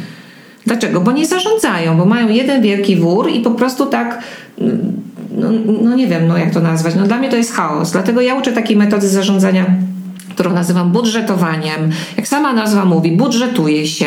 Dlaczego? 0.65 1.01
Bo 1.01 1.11
nie 1.11 1.25
zarządzają, 1.25 1.97
bo 1.97 2.05
mają 2.05 2.29
jeden 2.29 2.61
wielki 2.61 2.95
wór 2.95 3.29
i 3.29 3.39
po 3.39 3.51
prostu 3.51 3.85
tak, 3.85 4.23
no, 5.31 5.47
no 5.81 5.95
nie 5.95 6.07
wiem, 6.07 6.27
no 6.27 6.37
jak 6.37 6.53
to 6.53 6.59
nazwać. 6.59 6.95
No 6.95 7.03
dla 7.03 7.17
mnie 7.17 7.29
to 7.29 7.35
jest 7.35 7.53
chaos. 7.53 7.91
Dlatego 7.91 8.21
ja 8.21 8.35
uczę 8.35 8.51
takiej 8.51 8.77
metody 8.77 9.09
zarządzania 9.09 9.65
którą 10.33 10.53
nazywam 10.53 10.91
budżetowaniem. 10.91 11.91
Jak 12.17 12.27
sama 12.27 12.53
nazwa 12.53 12.85
mówi, 12.85 13.11
budżetuje 13.11 13.87
się 13.87 14.05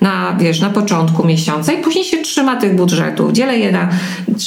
na, 0.00 0.36
wiesz, 0.40 0.60
na 0.60 0.70
początku 0.70 1.26
miesiąca 1.26 1.72
i 1.72 1.82
później 1.82 2.04
się 2.04 2.16
trzyma 2.16 2.56
tych 2.56 2.76
budżetów. 2.76 3.32
Dzielę 3.32 3.58
je 3.58 3.72
na, 3.72 3.88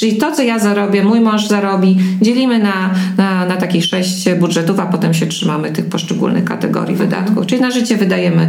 czyli 0.00 0.16
to, 0.16 0.32
co 0.32 0.42
ja 0.42 0.58
zarobię, 0.58 1.04
mój 1.04 1.20
mąż 1.20 1.46
zarobi, 1.46 1.98
dzielimy 2.20 2.58
na, 2.58 2.90
na, 3.16 3.46
na 3.46 3.56
takich 3.56 3.84
sześć 3.84 4.34
budżetów, 4.40 4.80
a 4.80 4.86
potem 4.86 5.14
się 5.14 5.26
trzymamy 5.26 5.70
tych 5.70 5.86
poszczególnych 5.86 6.44
kategorii 6.44 6.96
wydatków. 6.96 7.46
Czyli 7.46 7.60
na 7.60 7.70
życie 7.70 7.96
wydajemy 7.96 8.48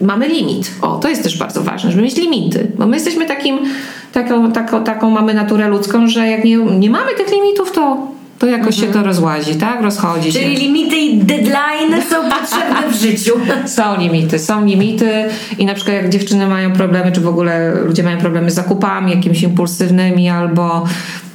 mamy 0.00 0.28
limit. 0.28 0.70
O, 0.82 0.96
to 0.96 1.08
jest 1.08 1.22
też 1.22 1.38
bardzo 1.38 1.62
ważne, 1.62 1.90
żeby 1.90 2.02
mieć 2.02 2.16
limity, 2.16 2.72
bo 2.78 2.86
my 2.86 2.96
jesteśmy 2.96 3.26
takim, 3.26 3.58
taką, 4.12 4.52
taką, 4.52 4.84
taką 4.84 5.10
mamy 5.10 5.34
naturę 5.34 5.68
ludzką, 5.68 6.06
że 6.06 6.28
jak 6.28 6.44
nie, 6.44 6.56
nie 6.56 6.90
mamy 6.90 7.14
tych 7.16 7.32
limitów, 7.32 7.72
to 7.72 8.06
to 8.40 8.46
jakoś 8.46 8.74
mhm. 8.74 8.92
się 8.92 8.98
to 8.98 9.06
rozłazi, 9.06 9.54
tak? 9.54 9.82
Rozchodzi 9.82 10.32
Czyli 10.32 10.56
się. 10.56 10.62
limity 10.62 10.96
i 10.96 11.18
deadline 11.18 12.02
są 12.10 12.16
potrzebne 12.38 12.90
w 12.90 12.94
życiu. 12.94 13.32
Są 13.66 13.98
limity, 13.98 14.38
są 14.38 14.64
limity 14.64 15.24
i 15.58 15.66
na 15.66 15.74
przykład 15.74 15.96
jak 15.96 16.08
dziewczyny 16.08 16.46
mają 16.46 16.72
problemy, 16.72 17.12
czy 17.12 17.20
w 17.20 17.28
ogóle 17.28 17.74
ludzie 17.84 18.02
mają 18.02 18.18
problemy 18.18 18.50
z 18.50 18.54
zakupami 18.54 19.12
jakimiś 19.12 19.42
impulsywnymi 19.42 20.28
albo 20.28 20.84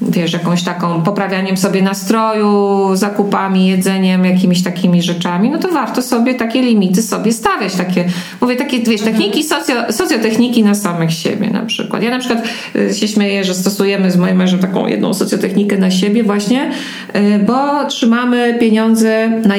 wiesz, 0.07 0.33
jakąś 0.33 0.63
taką 0.63 1.03
poprawianiem 1.03 1.57
sobie 1.57 1.81
nastroju, 1.81 2.89
zakupami, 2.95 3.67
jedzeniem, 3.67 4.25
jakimiś 4.25 4.63
takimi 4.63 5.01
rzeczami, 5.01 5.50
no 5.50 5.57
to 5.57 5.67
warto 5.67 6.01
sobie 6.01 6.33
takie 6.33 6.62
limity 6.62 7.01
sobie 7.01 7.33
stawiać, 7.33 7.75
takie, 7.75 8.05
mówię, 8.41 8.55
takie, 8.55 8.79
wiesz, 8.79 9.01
mhm. 9.01 9.12
techniki, 9.12 9.43
socjo, 9.43 9.75
socjotechniki 9.89 10.63
na 10.63 10.75
samych 10.75 11.13
siebie 11.13 11.50
na 11.50 11.65
przykład. 11.65 12.03
Ja 12.03 12.09
na 12.09 12.19
przykład 12.19 12.43
y, 12.75 12.93
się 12.93 13.07
śmieję, 13.07 13.43
że 13.43 13.53
stosujemy 13.53 14.12
z 14.12 14.17
moim 14.17 14.38
mężem 14.38 14.59
taką 14.59 14.88
jedną 14.88 15.13
socjotechnikę 15.13 15.77
na 15.77 15.91
siebie 15.91 16.24
właśnie, 16.24 16.71
y, 17.15 17.39
bo 17.39 17.85
trzymamy 17.85 18.57
pieniądze, 18.59 19.29
na, 19.29 19.55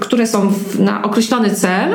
które 0.00 0.26
są 0.26 0.52
na 0.78 1.02
określony 1.02 1.50
cel, 1.50 1.90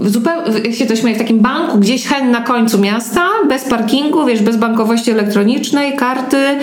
zupełnie, 0.00 0.58
jak 0.64 0.74
się 0.74 0.86
to 0.86 0.96
śmieje, 0.96 1.16
w 1.16 1.18
takim 1.18 1.40
banku 1.40 1.78
gdzieś 1.78 2.06
hen 2.06 2.30
na 2.30 2.40
końcu 2.40 2.78
miasta, 2.78 3.26
bez 3.48 3.64
parkingu, 3.64 4.26
wiesz, 4.26 4.42
bez 4.42 4.56
bankowości 4.56 5.10
elektronicznej, 5.10 5.96
karty 5.96 6.58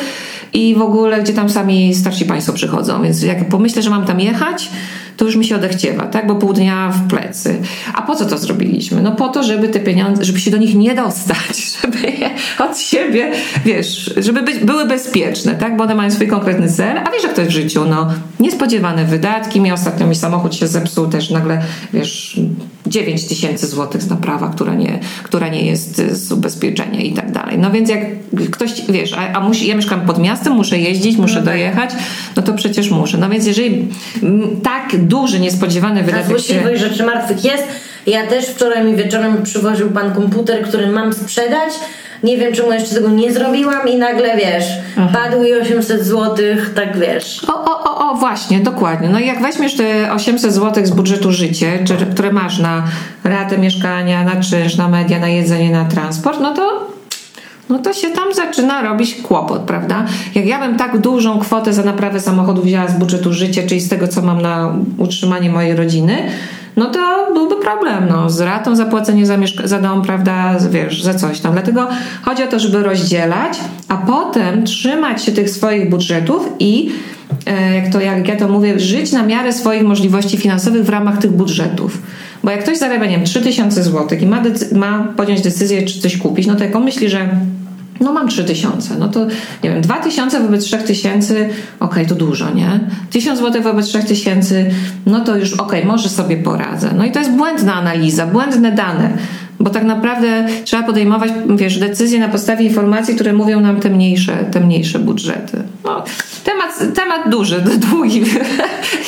i 0.53 0.75
w 0.75 0.81
ogóle, 0.81 1.21
gdzie 1.21 1.33
tam 1.33 1.49
sami 1.49 1.95
starsi 1.95 2.25
państwo 2.25 2.53
przychodzą. 2.53 3.03
Więc 3.03 3.23
jak 3.23 3.49
pomyślę, 3.49 3.81
że 3.81 3.89
mam 3.89 4.05
tam 4.05 4.19
jechać, 4.19 4.69
to 5.17 5.25
już 5.25 5.35
mi 5.35 5.45
się 5.45 5.55
odechciewa, 5.55 6.05
tak? 6.05 6.27
Bo 6.27 6.35
pół 6.35 6.53
dnia 6.53 6.89
w 6.89 7.07
plecy. 7.07 7.61
A 7.93 8.01
po 8.01 8.15
co 8.15 8.25
to 8.25 8.37
zrobiliśmy? 8.37 9.01
No 9.01 9.11
po 9.11 9.29
to, 9.29 9.43
żeby 9.43 9.69
te 9.69 9.79
pieniądze, 9.79 10.25
żeby 10.25 10.39
się 10.39 10.51
do 10.51 10.57
nich 10.57 10.75
nie 10.75 10.95
dostać, 10.95 11.57
żeby 11.81 12.11
je 12.11 12.29
od 12.59 12.79
siebie, 12.79 13.31
wiesz, 13.65 14.13
żeby 14.17 14.41
być, 14.41 14.59
były 14.59 14.85
bezpieczne, 14.85 15.55
tak? 15.55 15.77
Bo 15.77 15.83
one 15.83 15.95
mają 15.95 16.11
swój 16.11 16.27
konkretny 16.27 16.69
cel, 16.69 16.97
a 16.97 17.11
wiesz, 17.11 17.23
jak 17.23 17.33
to 17.33 17.41
jest 17.41 17.51
w 17.51 17.55
życiu, 17.55 17.85
no 17.89 18.07
niespodziewane 18.39 19.05
wydatki. 19.05 19.61
Mi 19.61 19.71
ostatnio 19.71 20.07
mi 20.07 20.15
samochód 20.15 20.55
się 20.55 20.67
zepsuł 20.67 21.07
też 21.07 21.29
nagle, 21.29 21.61
wiesz, 21.93 22.39
9 22.88 23.27
tysięcy 23.27 23.67
złotych 23.67 24.01
z 24.01 24.10
naprawa, 24.10 24.50
która 24.50 24.75
nie, 24.75 25.00
która 25.24 25.48
nie 25.48 25.65
jest 25.65 26.01
z 26.12 26.32
ubezpieczenia 26.32 27.01
i 27.01 27.13
tak 27.13 27.32
dalej. 27.32 27.58
No 27.58 27.72
więc 27.72 27.89
jak 27.89 28.00
ktoś, 28.51 28.82
wiesz, 28.89 29.13
a, 29.13 29.34
a 29.34 29.39
musi, 29.39 29.67
ja 29.67 29.75
mieszkam 29.75 30.01
pod 30.01 30.20
miastem, 30.20 30.53
muszę 30.53 30.77
jeździć, 30.77 31.17
muszę 31.17 31.41
dojechać, 31.41 31.89
no 32.36 32.44
to 32.44 32.53
przecież 32.53 32.91
muszę. 32.91 33.17
No 33.17 33.29
więc 33.29 33.46
jeżeli 33.46 33.88
tak 34.63 35.06
duży, 35.08 35.39
niespodziewany 35.39 36.03
wydatek 36.03 36.39
się... 36.39 36.77
rzeczy 36.77 37.03
martwych 37.03 37.46
jest. 37.46 37.63
Ja 38.08 38.27
też 38.27 38.46
wczoraj 38.46 38.86
mi 38.86 38.96
wieczorem 38.96 39.44
przywoził 39.44 39.89
pan 39.91 40.13
komputer, 40.13 40.63
który 40.63 40.88
mam 40.88 41.13
sprzedać. 41.13 41.74
Nie 42.24 42.38
wiem, 42.38 42.53
czemu 42.53 42.72
jeszcze 42.72 42.96
tego 42.96 43.10
nie 43.10 43.34
zrobiłam 43.34 43.88
i 43.88 43.98
nagle, 43.98 44.38
wiesz, 44.38 44.65
Aha. 44.98 45.10
padł 45.13 45.44
i 45.44 45.53
800 45.53 46.03
zł, 46.03 46.36
tak 46.75 46.98
wiesz. 46.98 47.46
O, 47.48 47.65
o, 47.65 47.76
właśnie, 48.17 48.59
dokładnie. 48.59 49.09
No 49.09 49.19
i 49.19 49.27
jak 49.27 49.41
weźmiesz 49.41 49.75
te 49.75 50.13
800 50.13 50.53
zł 50.53 50.86
z 50.86 50.91
budżetu 50.91 51.31
życie, 51.31 51.79
czy, 51.86 51.93
które 51.95 52.31
masz 52.31 52.59
na 52.59 52.83
ratę 53.24 53.57
mieszkania, 53.57 54.24
na 54.24 54.41
czynsz, 54.41 54.75
na 54.75 54.88
media, 54.88 55.19
na 55.19 55.27
jedzenie, 55.27 55.71
na 55.71 55.86
transport, 55.86 56.39
no 56.41 56.53
to 56.53 56.88
no 57.69 57.79
to 57.79 57.93
się 57.93 58.12
tam 58.12 58.33
zaczyna 58.33 58.81
robić 58.81 59.15
kłopot, 59.15 59.62
prawda? 59.62 60.05
Jak 60.36 60.45
ja 60.45 60.59
bym 60.59 60.77
tak 60.77 60.97
dużą 60.97 61.39
kwotę 61.39 61.74
za 61.74 61.83
naprawę 61.83 62.19
samochodu 62.19 62.62
wzięła 62.62 62.88
z 62.88 63.00
budżetu 63.00 63.33
życia, 63.33 63.62
czyli 63.67 63.81
z 63.81 63.89
tego, 63.89 64.07
co 64.07 64.21
mam 64.21 64.41
na 64.41 64.75
utrzymanie 64.97 65.50
mojej 65.50 65.75
rodziny, 65.75 66.29
no 66.77 66.86
to 66.86 67.27
byłby 67.34 67.55
problem, 67.55 68.07
no, 68.10 68.29
z 68.29 68.39
ratą 68.39 68.75
zapłacenie 68.75 69.25
za, 69.25 69.38
za 69.63 69.79
dom, 69.79 70.01
prawda, 70.01 70.55
wiesz, 70.69 71.03
za 71.03 71.13
coś 71.13 71.39
tam. 71.39 71.53
Dlatego 71.53 71.88
chodzi 72.22 72.43
o 72.43 72.48
to, 72.48 72.60
żeby 72.60 72.84
rozdzielać, 72.84 73.60
a 73.88 73.98
potem 73.98 74.63
trzymać 74.63 75.24
się 75.24 75.31
tych 75.31 75.50
swoich 75.50 75.89
budżetów 75.89 76.50
i 76.60 76.91
e, 77.46 77.75
jak 77.75 77.91
to, 77.93 78.01
jak 78.01 78.27
ja 78.27 78.36
to 78.36 78.48
mówię, 78.48 78.79
żyć 78.79 79.12
na 79.12 79.24
miarę 79.24 79.53
swoich 79.53 79.84
możliwości 79.84 80.38
finansowych 80.38 80.86
w 80.86 80.89
ramach 80.89 81.17
tych 81.17 81.31
budżetów. 81.31 82.01
Bo 82.43 82.51
jak 82.51 82.63
ktoś 82.63 82.77
zarabia, 82.77 83.05
nie 83.05 83.15
wiem, 83.15 83.25
3000 83.25 83.84
zł 83.84 84.19
i 84.22 84.25
ma, 84.25 84.43
ma 84.75 85.13
podjąć 85.17 85.41
decyzję, 85.41 85.86
czy 85.86 86.00
coś 86.00 86.17
kupić, 86.17 86.48
no 86.48 86.55
to 86.55 86.63
jak 86.63 86.75
on 86.75 86.84
myśli, 86.84 87.10
że 87.10 87.29
no 87.99 88.13
mam 88.13 88.27
3000, 88.27 88.95
no 88.99 89.07
to 89.07 89.25
nie 89.63 89.69
wiem, 89.69 89.81
2000 89.81 90.39
wobec 90.39 90.65
3000, 90.65 91.33
okej, 91.33 91.49
okay, 91.79 92.05
to 92.05 92.15
dużo, 92.15 92.53
nie? 92.53 92.79
1000 93.09 93.39
zł 93.39 93.61
wobec 93.61 93.87
3000, 93.87 94.65
no 95.05 95.19
to 95.19 95.35
już 95.35 95.53
okej, 95.53 95.79
okay, 95.79 95.85
może 95.85 96.09
sobie 96.09 96.37
poradzę. 96.37 96.89
No 96.97 97.05
i 97.05 97.11
to 97.11 97.19
jest 97.19 97.31
błędna 97.31 97.73
analiza, 97.73 98.27
błędne 98.27 98.71
dane, 98.71 99.17
bo 99.59 99.69
tak 99.69 99.83
naprawdę 99.83 100.47
trzeba 100.63 100.83
podejmować, 100.83 101.31
wiesz, 101.55 101.79
decyzje 101.79 102.19
na 102.19 102.27
podstawie 102.27 102.65
informacji, 102.65 103.15
które 103.15 103.33
mówią 103.33 103.59
nam 103.59 103.79
te 103.79 103.89
mniejsze, 103.89 104.45
te 104.51 104.59
mniejsze 104.59 104.99
budżety. 104.99 105.63
No, 105.83 106.03
temat, 106.43 106.95
temat 106.95 107.29
duży, 107.29 107.63
długi 107.91 108.23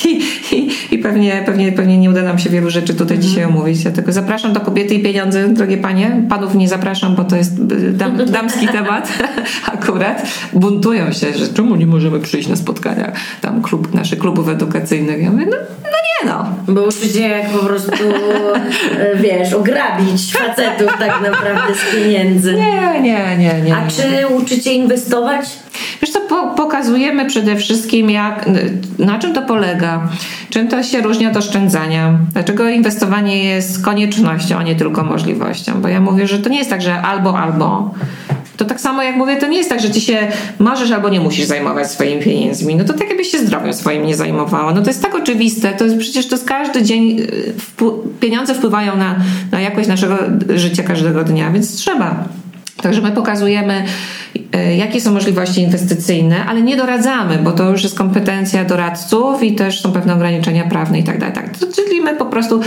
I, 0.06 0.22
i, 0.56 0.70
i, 0.92 0.98
pewnie, 0.98 1.44
pewnie, 1.46 1.72
pewnie 1.72 1.98
nie 1.98 2.10
uda 2.10 2.22
nam 2.22 2.40
się 2.40 2.50
wielu 2.50 2.70
rzeczy 2.70 2.94
tutaj 2.94 3.18
mm. 3.18 3.30
dzisiaj 3.30 3.46
omówić. 3.46 3.84
Dlatego 3.84 4.12
zapraszam 4.12 4.54
do 4.54 4.60
kobiety 4.60 4.96
i 4.96 5.04
pieniądze, 5.04 5.48
drogie 5.48 5.78
panie. 5.78 6.22
Panów 6.30 6.56
nie 6.56 6.68
zapraszam, 6.68 7.16
bo 7.16 7.24
to 7.24 7.36
jest 7.36 7.60
y, 7.60 7.92
dam, 7.92 8.18
damski 8.32 8.68
temat 8.68 9.10
akurat. 9.74 10.28
Buntują 10.54 11.12
się, 11.12 11.34
że 11.34 11.48
czemu 11.48 11.76
nie 11.76 11.88
możemy 11.88 12.20
przyjść 12.20 12.48
na 12.48 12.56
spotkania 12.56 13.12
tam 13.42 13.62
klub, 13.62 13.94
naszych 13.94 14.20
klubów 14.20 14.50
edukacyjnych. 14.50 15.24
Ja 15.24 15.32
mówię, 15.32 15.46
no, 15.46 15.58
no 15.84 15.90
nie 15.90 16.32
no. 16.32 16.46
Bo 16.74 16.84
uczycie 16.84 17.22
jak 17.22 17.50
po 17.50 17.66
prostu, 17.66 18.04
e, 19.00 19.16
wiesz, 19.16 19.54
ograbić 19.54 20.32
facetów 20.48 20.98
tak 21.00 21.22
naprawdę 21.22 21.76
z 21.76 21.96
pieniędzy. 21.96 22.54
Nie, 22.54 23.02
nie, 23.02 23.38
nie. 23.38 23.62
nie 23.62 23.76
A 23.76 23.88
czy 23.88 24.28
uczycie 24.28 24.74
inwestować? 24.74 25.46
Wiesz 26.02 26.12
co, 26.12 26.22
po, 26.22 26.48
pokazujemy 26.48 27.26
przede 27.26 27.56
wszystkim, 27.56 28.10
jak, 28.10 28.46
na 29.00 29.20
czym 29.20 29.34
to 29.34 29.42
polega, 29.42 30.10
czym 30.50 30.68
to 30.68 30.84
się 30.84 31.02
różni 31.02 31.28
od 31.28 31.38
oszczędzania, 31.38 32.20
dlaczego 32.34 32.70
inwestowanie 32.70 33.44
jest 33.44 33.86
koniecznością, 33.86 34.58
a 34.58 34.64
nie 34.64 34.76
tylko 34.76 35.04
możliwością. 35.04 35.82
Bo 35.82 35.88
ja 35.88 36.02
mówię, 36.02 36.28
że 36.28 36.40
to 36.40 36.50
nie 36.50 36.58
jest 36.58 36.70
tak, 36.70 36.82
że 36.82 37.02
albo, 37.02 37.40
albo. 37.40 37.92
To 38.60 38.66
tak 38.66 38.82
samo 38.82 39.04
jak 39.04 39.16
mówię, 39.16 39.38
to 39.38 39.48
nie 39.48 39.58
jest 39.58 39.70
tak, 39.70 39.80
że 39.80 39.92
ci 39.92 40.02
się 40.02 40.28
możesz 40.60 40.92
albo 40.92 41.10
nie 41.10 41.20
musisz 41.20 41.46
zajmować 41.46 41.92
swoimi 41.92 42.22
pieniędzmi. 42.22 42.76
No 42.76 42.84
to 42.84 42.94
tak 42.94 43.08
jakbyś 43.08 43.28
się 43.28 43.40
zdrowiem 43.40 43.74
swoim 43.74 44.06
nie 44.06 44.16
zajmowała. 44.16 44.74
No 44.74 44.82
to 44.82 44.88
jest 44.88 45.02
tak 45.02 45.16
oczywiste, 45.16 45.74
to 45.74 45.86
jest 45.86 45.98
przecież 45.98 46.28
to 46.28 46.36
jest 46.36 46.48
każdy 46.48 46.84
dzień, 46.84 47.20
y, 47.20 47.54
pieniądze 48.20 48.56
wpływają 48.56 48.98
na, 48.98 49.16
na 49.52 49.62
jakość 49.62 49.88
naszego 49.88 50.18
życia 50.56 50.84
każdego 50.84 51.24
dnia, 51.24 51.52
więc 51.52 51.76
trzeba. 51.76 52.24
Także 52.82 53.02
my 53.02 53.12
pokazujemy, 53.12 53.84
e, 54.54 54.76
jakie 54.76 55.02
są 55.02 55.14
możliwości 55.14 55.62
inwestycyjne, 55.62 56.46
ale 56.46 56.62
nie 56.62 56.78
doradzamy, 56.78 57.38
bo 57.38 57.52
to 57.52 57.70
już 57.70 57.84
jest 57.84 57.98
kompetencja 57.98 58.66
doradców 58.66 59.44
i 59.44 59.56
też 59.56 59.82
są 59.82 59.92
pewne 59.92 60.14
ograniczenia 60.14 60.64
prawne 60.64 61.00
i 61.00 61.04
tak 61.04 61.20
dalej. 61.20 61.36
Tak. 61.36 61.58
Czyli 61.76 62.02
my 62.02 62.16
po 62.16 62.26
prostu 62.26 62.62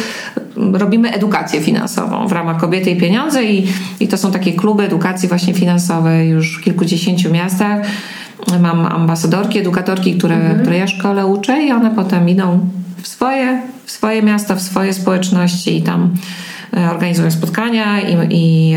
robimy 0.72 1.12
edukację 1.12 1.60
finansową 1.60 2.28
w 2.28 2.32
ramach 2.32 2.60
Kobiety 2.60 2.90
i 2.90 2.96
Pieniądze 2.96 3.44
i, 3.44 3.66
i 4.00 4.08
to 4.08 4.18
są 4.18 4.32
takie 4.32 4.52
kluby 4.52 4.82
edukacji 4.82 5.28
właśnie 5.28 5.54
finansowej 5.54 6.28
już 6.28 6.58
w 6.58 6.64
kilkudziesięciu 6.64 7.30
miastach. 7.30 7.86
Mam 8.60 8.86
ambasadorki, 8.86 9.58
edukatorki, 9.58 10.14
które, 10.14 10.34
mhm. 10.34 10.60
które 10.60 10.78
ja 10.78 10.86
szkole 10.86 11.26
uczę 11.26 11.62
i 11.62 11.72
one 11.72 11.90
potem 11.90 12.28
idą 12.28 12.60
w 13.02 13.08
swoje, 13.08 13.62
w 13.84 13.90
swoje 13.90 14.22
miasta, 14.22 14.54
w 14.54 14.62
swoje 14.62 14.92
społeczności 14.92 15.76
i 15.76 15.82
tam 15.82 16.14
organizują 16.92 17.30
spotkania 17.30 18.00
i, 18.00 18.16
i, 18.30 18.76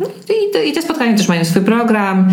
no 0.00 0.06
i, 0.64 0.68
i 0.68 0.72
te 0.72 0.82
spotkania 0.82 1.16
też 1.16 1.28
mają 1.28 1.44
swój 1.44 1.62
program. 1.62 2.28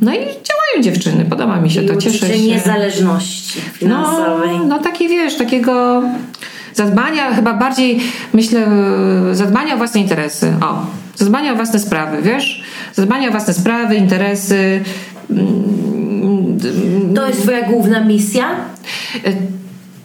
No 0.00 0.12
i 0.12 0.18
działają 0.18 0.82
dziewczyny, 0.82 1.24
podoba 1.24 1.60
mi 1.60 1.70
się 1.70 1.82
I 1.82 1.88
to, 1.88 1.96
cieszę 1.96 2.28
się. 2.28 2.38
niezależności 2.38 3.60
finansowej. 3.60 4.58
No, 4.58 4.64
no 4.64 4.78
takie 4.78 5.08
wiesz, 5.08 5.36
takiego 5.36 6.02
zadbania, 6.74 7.34
chyba 7.34 7.54
bardziej 7.54 8.00
myślę, 8.32 8.66
zadbania 9.32 9.74
o 9.74 9.76
własne 9.76 10.00
interesy. 10.00 10.52
O, 10.62 10.86
zadbania 11.14 11.52
o 11.52 11.56
własne 11.56 11.78
sprawy, 11.78 12.22
wiesz? 12.22 12.62
Zadbania 12.94 13.28
o 13.28 13.30
własne 13.30 13.54
sprawy, 13.54 13.96
interesy. 13.96 14.80
To 17.14 17.28
jest 17.28 17.42
twoja 17.42 17.62
główna 17.62 18.04
misja? 18.04 18.48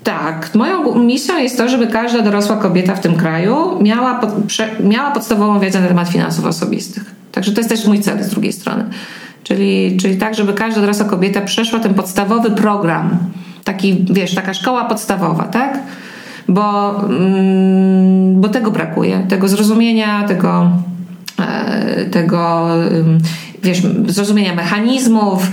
Tak, 0.04 0.56
moją 0.56 1.00
misją 1.00 1.38
jest 1.38 1.58
to, 1.58 1.70
żeby 1.70 1.88
każda 1.88 2.22
dorosła 2.22 2.58
kobieta 2.58 2.96
w 2.96 3.00
tym 3.00 3.16
kraju 3.16 3.80
miała, 3.82 4.16
pod, 4.16 4.30
prze, 4.48 4.70
miała 4.80 5.12
podstawową 5.12 5.60
wiedzę 5.60 5.82
na 5.82 5.88
temat 5.88 6.10
finansów 6.10 6.46
osobistych. 6.46 7.16
Także 7.32 7.52
to 7.52 7.60
jest 7.60 7.70
też 7.70 7.86
mój 7.86 8.00
cel 8.00 8.24
z 8.24 8.30
drugiej 8.30 8.54
strony. 8.54 8.86
Czyli, 9.44 9.98
czyli 10.02 10.18
tak, 10.18 10.36
żeby 10.36 10.54
każda 10.54 10.82
dorosła 10.82 11.06
kobieta 11.06 11.42
przeszła 11.42 11.80
ten 11.80 11.94
podstawowy 11.94 12.52
program. 12.52 13.18
Taki, 13.64 14.06
wiesz, 14.10 14.36
taka 14.36 14.54
szkoła 14.54 14.86
podstawowa, 14.86 15.44
tak? 15.44 15.80
Bo, 16.48 16.96
mm, 17.10 18.42
bo 18.42 18.50
tego 18.50 18.72
brakuje. 18.72 19.26
Tego 19.30 19.48
zrozumienia, 19.48 20.24
tego, 20.28 20.72
e, 21.40 22.06
tego 22.06 22.70
wiesz, 23.64 23.82
zrozumienia 24.08 24.56
mechanizmów 24.56 25.48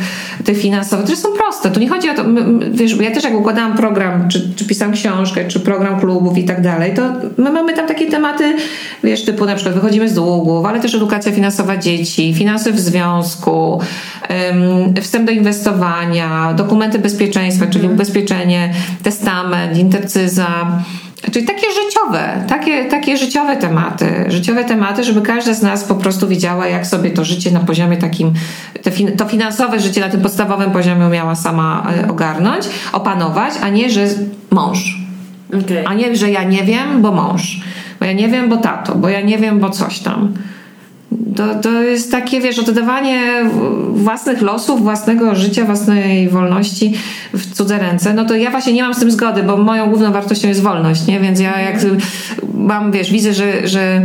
tych 0.45 0.59
finansowych, 0.59 1.05
które 1.05 1.19
są 1.19 1.29
proste. 1.33 1.71
Tu 1.71 1.81
nie 1.81 1.89
chodzi 1.89 2.11
o 2.11 2.15
to, 2.15 2.25
wiesz, 2.71 2.97
ja 3.01 3.11
też 3.11 3.25
jak 3.25 3.35
układałam 3.35 3.77
program, 3.77 4.29
czy, 4.29 4.55
czy 4.57 4.65
pisałam 4.65 4.95
książkę, 4.95 5.49
czy 5.49 5.61
program 5.61 6.01
klubów 6.01 6.39
i 6.39 6.45
tak 6.45 6.63
dalej, 6.63 6.95
to 6.95 7.03
my 7.37 7.53
mamy 7.53 7.75
tam 7.75 7.89
takie 7.89 8.07
tematy, 8.07 8.57
wiesz, 9.05 9.25
typu 9.25 9.47
na 9.47 9.55
przykład 9.55 9.75
wychodzimy 9.75 10.09
z 10.09 10.15
długów, 10.15 10.67
ale 10.67 10.81
też 10.81 10.95
edukacja 10.95 11.33
finansowa 11.33 11.77
dzieci, 11.77 12.35
finanse 12.35 12.73
w 12.73 12.81
związku, 12.81 13.81
wstęp 15.01 15.27
do 15.27 15.33
inwestowania, 15.33 16.55
dokumenty 16.57 16.99
bezpieczeństwa, 16.99 17.67
czyli 17.67 17.85
mhm. 17.85 17.95
ubezpieczenie, 17.95 18.75
testament, 19.03 19.79
intercyza, 19.79 20.83
Czyli 21.33 21.47
takie 21.47 21.67
życiowe, 21.85 22.45
takie, 22.49 22.85
takie 22.85 23.17
życiowe 23.17 23.57
tematy, 23.57 24.25
życiowe 24.29 24.65
tematy, 24.65 25.05
żeby 25.05 25.23
każda 25.23 25.55
z 25.55 25.63
nas 25.63 25.85
po 25.85 25.95
prostu 25.95 26.29
wiedziała, 26.29 26.67
jak 26.67 26.87
sobie 26.87 27.11
to 27.11 27.25
życie 27.25 27.51
na 27.51 27.61
poziomie 27.61 27.97
takim, 27.97 28.33
to 29.17 29.25
finansowe 29.25 29.81
życie 29.81 30.01
na 30.01 30.09
tym 30.09 30.21
podstawowym 30.21 30.71
poziomie 30.71 31.09
miała 31.09 31.35
sama 31.35 31.87
e, 31.97 32.09
ogarnąć, 32.09 32.65
opanować, 32.93 33.55
a 33.63 33.69
nie, 33.69 33.91
że 33.91 34.07
mąż. 34.51 34.99
Okay. 35.49 35.87
A 35.87 35.95
nie, 35.95 36.17
że 36.17 36.31
ja 36.31 36.45
nie 36.45 36.65
wiem, 36.65 37.03
bo 37.03 37.13
mąż. 37.13 37.61
Bo 38.01 38.07
ja 38.07 38.13
nie 38.13 38.29
wiem, 38.29 38.49
bo 38.49 38.57
tato, 38.57 38.95
bo 38.95 39.09
ja 39.09 39.21
nie 39.21 39.39
wiem, 39.39 39.61
bo 39.61 39.71
coś 39.71 39.99
tam. 39.99 40.35
To, 41.37 41.55
to 41.55 41.83
jest 41.83 42.11
takie, 42.11 42.41
wiesz, 42.41 42.59
oddawanie 42.59 43.45
własnych 43.95 44.43
losów, 44.43 44.83
własnego 44.83 45.35
życia, 45.35 45.65
własnej 45.65 46.29
wolności 46.29 46.95
w 47.33 47.55
cudze 47.55 47.79
ręce. 47.79 48.15
No 48.15 48.25
to 48.25 48.35
ja 48.35 48.51
właśnie 48.51 48.73
nie 48.73 48.83
mam 48.83 48.95
z 48.95 48.99
tym 48.99 49.11
zgody, 49.11 49.43
bo 49.43 49.57
moją 49.57 49.87
główną 49.87 50.13
wartością 50.13 50.49
jest 50.49 50.63
wolność, 50.63 51.07
nie? 51.07 51.21
Więc 51.21 51.41
ja 51.41 51.61
jak 51.61 51.77
mam, 52.55 52.93
wiesz, 52.93 53.11
widzę, 53.11 53.35
że, 53.35 53.69
że 53.69 54.03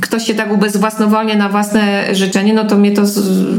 ktoś 0.00 0.26
się 0.26 0.34
tak 0.34 0.52
ubezwłasnowolnia 0.52 1.36
na 1.36 1.48
własne 1.48 2.14
życzenie, 2.14 2.54
no 2.54 2.64
to 2.64 2.76
mnie 2.76 2.92
to, 2.92 3.02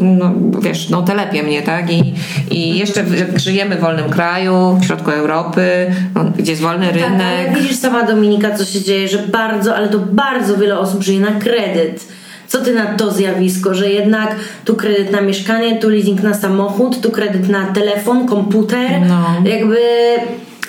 no, 0.02 0.34
wiesz, 0.62 0.90
no 0.90 1.02
telepie 1.02 1.44
mnie, 1.44 1.62
tak? 1.62 1.92
I, 1.92 2.14
i 2.52 2.78
jeszcze 2.78 3.06
żyjemy 3.36 3.76
w 3.76 3.80
wolnym 3.80 4.10
kraju, 4.10 4.78
w 4.82 4.86
środku 4.86 5.12
Europy, 5.12 5.92
no, 6.16 6.26
gdzie 6.38 6.52
jest 6.52 6.62
wolny 6.62 6.92
rynek. 6.92 7.10
Tak, 7.10 7.22
ale 7.22 7.56
widzisz 7.56 7.78
sama 7.78 8.04
Dominika, 8.04 8.56
co 8.56 8.66
się 8.66 8.82
dzieje, 8.82 9.08
że 9.08 9.18
bardzo, 9.18 9.76
ale 9.76 9.90
to 9.90 10.00
bardzo 10.00 10.58
wiele 10.58 10.80
osób 10.80 11.04
żyje 11.04 11.20
na 11.20 11.32
kredyt 11.32 12.17
co 12.48 12.62
ty 12.62 12.74
na 12.74 12.86
to 12.86 13.12
zjawisko, 13.12 13.74
że 13.74 13.90
jednak 13.90 14.36
tu 14.66 14.76
kredyt 14.76 15.12
na 15.12 15.22
mieszkanie, 15.22 15.80
tu 15.80 15.90
leasing 15.90 16.24
na 16.24 16.34
samochód, 16.34 17.02
tu 17.02 17.12
kredyt 17.12 17.50
na 17.50 17.66
telefon, 17.66 18.28
komputer, 18.28 19.02
no. 19.08 19.50
jakby 19.50 19.80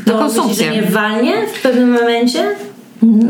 to 0.04 0.28
myślisz, 0.28 0.58
że 0.58 0.70
nie 0.70 0.82
walnie 0.82 1.32
w 1.54 1.62
pewnym 1.62 1.92
momencie? 1.92 2.44
No, 3.02 3.28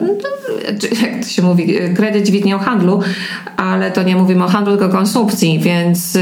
jak 1.03 1.23
to 1.23 1.29
się 1.29 1.43
mówi, 1.43 1.75
kredyt 1.97 2.27
dźwignie 2.27 2.57
o 2.57 2.59
handlu, 2.59 3.01
ale 3.57 3.91
to 3.91 4.03
nie 4.03 4.17
mówimy 4.17 4.45
o 4.45 4.49
handlu, 4.49 4.77
tylko 4.77 4.93
konsumpcji, 4.93 5.59
więc... 5.59 6.19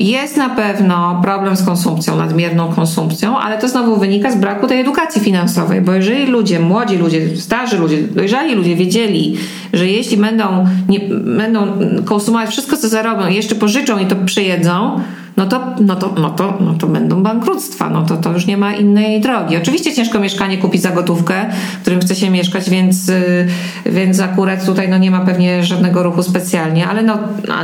Jest 0.00 0.36
na 0.36 0.48
pewno 0.50 1.20
problem 1.22 1.56
z 1.56 1.62
konsumpcją, 1.62 2.16
nadmierną 2.16 2.72
konsumpcją, 2.72 3.38
ale 3.38 3.58
to 3.58 3.68
znowu 3.68 3.96
wynika 3.96 4.30
z 4.30 4.36
braku 4.36 4.66
tej 4.66 4.80
edukacji 4.80 5.20
finansowej, 5.20 5.80
bo 5.80 5.92
jeżeli 5.92 6.26
ludzie, 6.26 6.60
młodzi 6.60 6.96
ludzie, 6.96 7.36
starzy 7.36 7.78
ludzie, 7.78 8.02
dojrzali 8.02 8.54
ludzie 8.54 8.76
wiedzieli, 8.76 9.36
że 9.72 9.88
jeśli 9.88 10.16
będą, 10.16 10.66
nie, 10.88 11.00
będą 11.36 11.66
konsumować 12.04 12.50
wszystko, 12.50 12.76
co 12.76 12.88
zarobią 12.88 13.28
jeszcze 13.28 13.54
pożyczą 13.54 13.98
i 13.98 14.06
to 14.06 14.16
przyjedzą, 14.16 15.00
no 15.40 15.46
to, 15.46 15.60
no 15.80 15.96
to, 15.96 16.12
no 16.20 16.30
to, 16.30 16.58
no 16.60 16.74
to 16.74 16.86
będą 16.86 17.22
bankructwa, 17.22 17.90
no 17.90 18.06
to, 18.06 18.16
to 18.16 18.32
już 18.32 18.46
nie 18.46 18.56
ma 18.56 18.74
innej 18.74 19.20
drogi. 19.20 19.56
Oczywiście 19.56 19.94
ciężko 19.94 20.18
mieszkanie 20.18 20.58
kupić 20.58 20.82
za 20.82 20.90
gotówkę, 20.90 21.34
w 21.78 21.80
którym 21.80 22.00
chce 22.00 22.14
się 22.14 22.30
mieszkać, 22.30 22.70
więc, 22.70 23.08
y, 23.08 23.46
więc 23.86 24.20
akurat 24.20 24.66
tutaj 24.66 24.88
no 24.88 24.98
nie 24.98 25.10
ma 25.10 25.20
pewnie 25.20 25.64
żadnego 25.64 26.02
ruchu 26.02 26.22
specjalnie, 26.22 26.86
ale 26.86 27.02
no, 27.02 27.18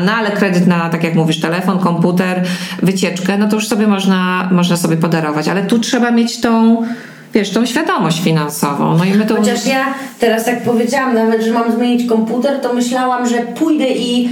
no 0.06 0.12
ale 0.12 0.30
kredyt 0.30 0.66
na, 0.66 0.88
tak 0.88 1.04
jak 1.04 1.14
mówisz, 1.14 1.40
telefon, 1.40 1.78
komputer, 1.78 2.44
wycieczkę, 2.82 3.38
no 3.38 3.48
to 3.48 3.56
już 3.56 3.68
sobie 3.68 3.86
można, 3.86 4.48
można 4.52 4.76
sobie 4.76 4.96
podarować, 4.96 5.48
ale 5.48 5.62
tu 5.62 5.78
trzeba 5.78 6.10
mieć 6.10 6.40
tą 6.40 6.82
wiesz, 7.34 7.50
tą 7.50 7.66
świadomość 7.66 8.22
finansową. 8.22 8.96
No 8.98 9.04
i 9.04 9.14
my 9.14 9.26
to... 9.26 9.36
Chociaż 9.36 9.66
ja 9.66 9.94
teraz 10.20 10.46
jak 10.46 10.62
powiedziałam 10.62 11.14
nawet, 11.14 11.42
że 11.42 11.52
mam 11.52 11.72
zmienić 11.72 12.08
komputer, 12.08 12.60
to 12.60 12.74
myślałam, 12.74 13.28
że 13.28 13.38
pójdę 13.38 13.88
i 13.88 14.28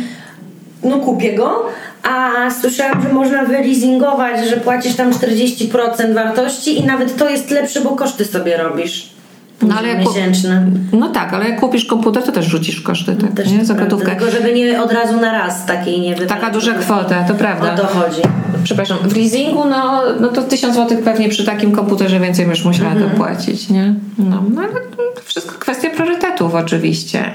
no 0.85 0.99
kupię 0.99 1.35
go, 1.35 1.67
a 2.05 2.51
słyszałam, 2.61 3.03
że 3.03 3.13
można 3.13 3.45
wyleasingować, 3.45 4.49
że 4.49 4.57
płacisz 4.57 4.95
tam 4.95 5.13
40% 5.13 6.15
wartości 6.15 6.79
i 6.79 6.85
nawet 6.85 7.17
to 7.17 7.31
jest 7.31 7.51
lepsze, 7.51 7.81
bo 7.81 7.91
koszty 7.91 8.25
sobie 8.25 8.57
robisz. 8.57 9.15
No, 9.63 9.75
ale 9.79 9.99
miesięczne. 9.99 10.67
No 10.93 11.09
tak, 11.09 11.33
ale 11.33 11.49
jak 11.49 11.61
kupisz 11.61 11.85
komputer, 11.85 12.23
to 12.23 12.33
też 12.33 12.47
rzucisz 12.47 12.81
koszty, 12.81 13.17
tak, 13.17 13.33
też 13.33 13.51
nie? 13.51 13.65
Za 13.65 13.75
gotówkę. 13.75 14.17
Tylko 14.17 14.31
żeby 14.31 14.53
nie 14.53 14.83
od 14.83 14.93
razu 14.93 15.21
na 15.21 15.33
raz 15.33 15.67
takiej 15.67 16.01
nie 16.01 16.11
wypłacić. 16.11 16.41
Taka 16.41 16.51
duża 16.51 16.75
kwota, 16.75 17.25
to 17.29 17.35
prawda. 17.35 17.75
O 17.75 17.77
to 17.77 17.87
chodzi. 17.87 18.23
Przepraszam, 18.65 18.99
w 19.03 19.17
leasingu 19.17 19.65
no, 19.65 20.03
no 20.21 20.29
to 20.29 20.43
1000 20.43 20.75
zł 20.75 20.99
pewnie 21.05 21.29
przy 21.29 21.45
takim 21.45 21.73
komputerze 21.73 22.21
więcej 22.21 22.47
już 22.47 22.65
musiała 22.65 22.91
mhm. 22.91 23.11
dopłacić, 23.11 23.69
nie? 23.69 23.95
No, 24.19 24.43
no 24.55 24.63
ale 24.63 24.73
to 25.17 25.23
wszystko 25.25 25.59
kwestia 25.59 25.91
priorytetów 25.91 26.55
oczywiście. 26.55 27.31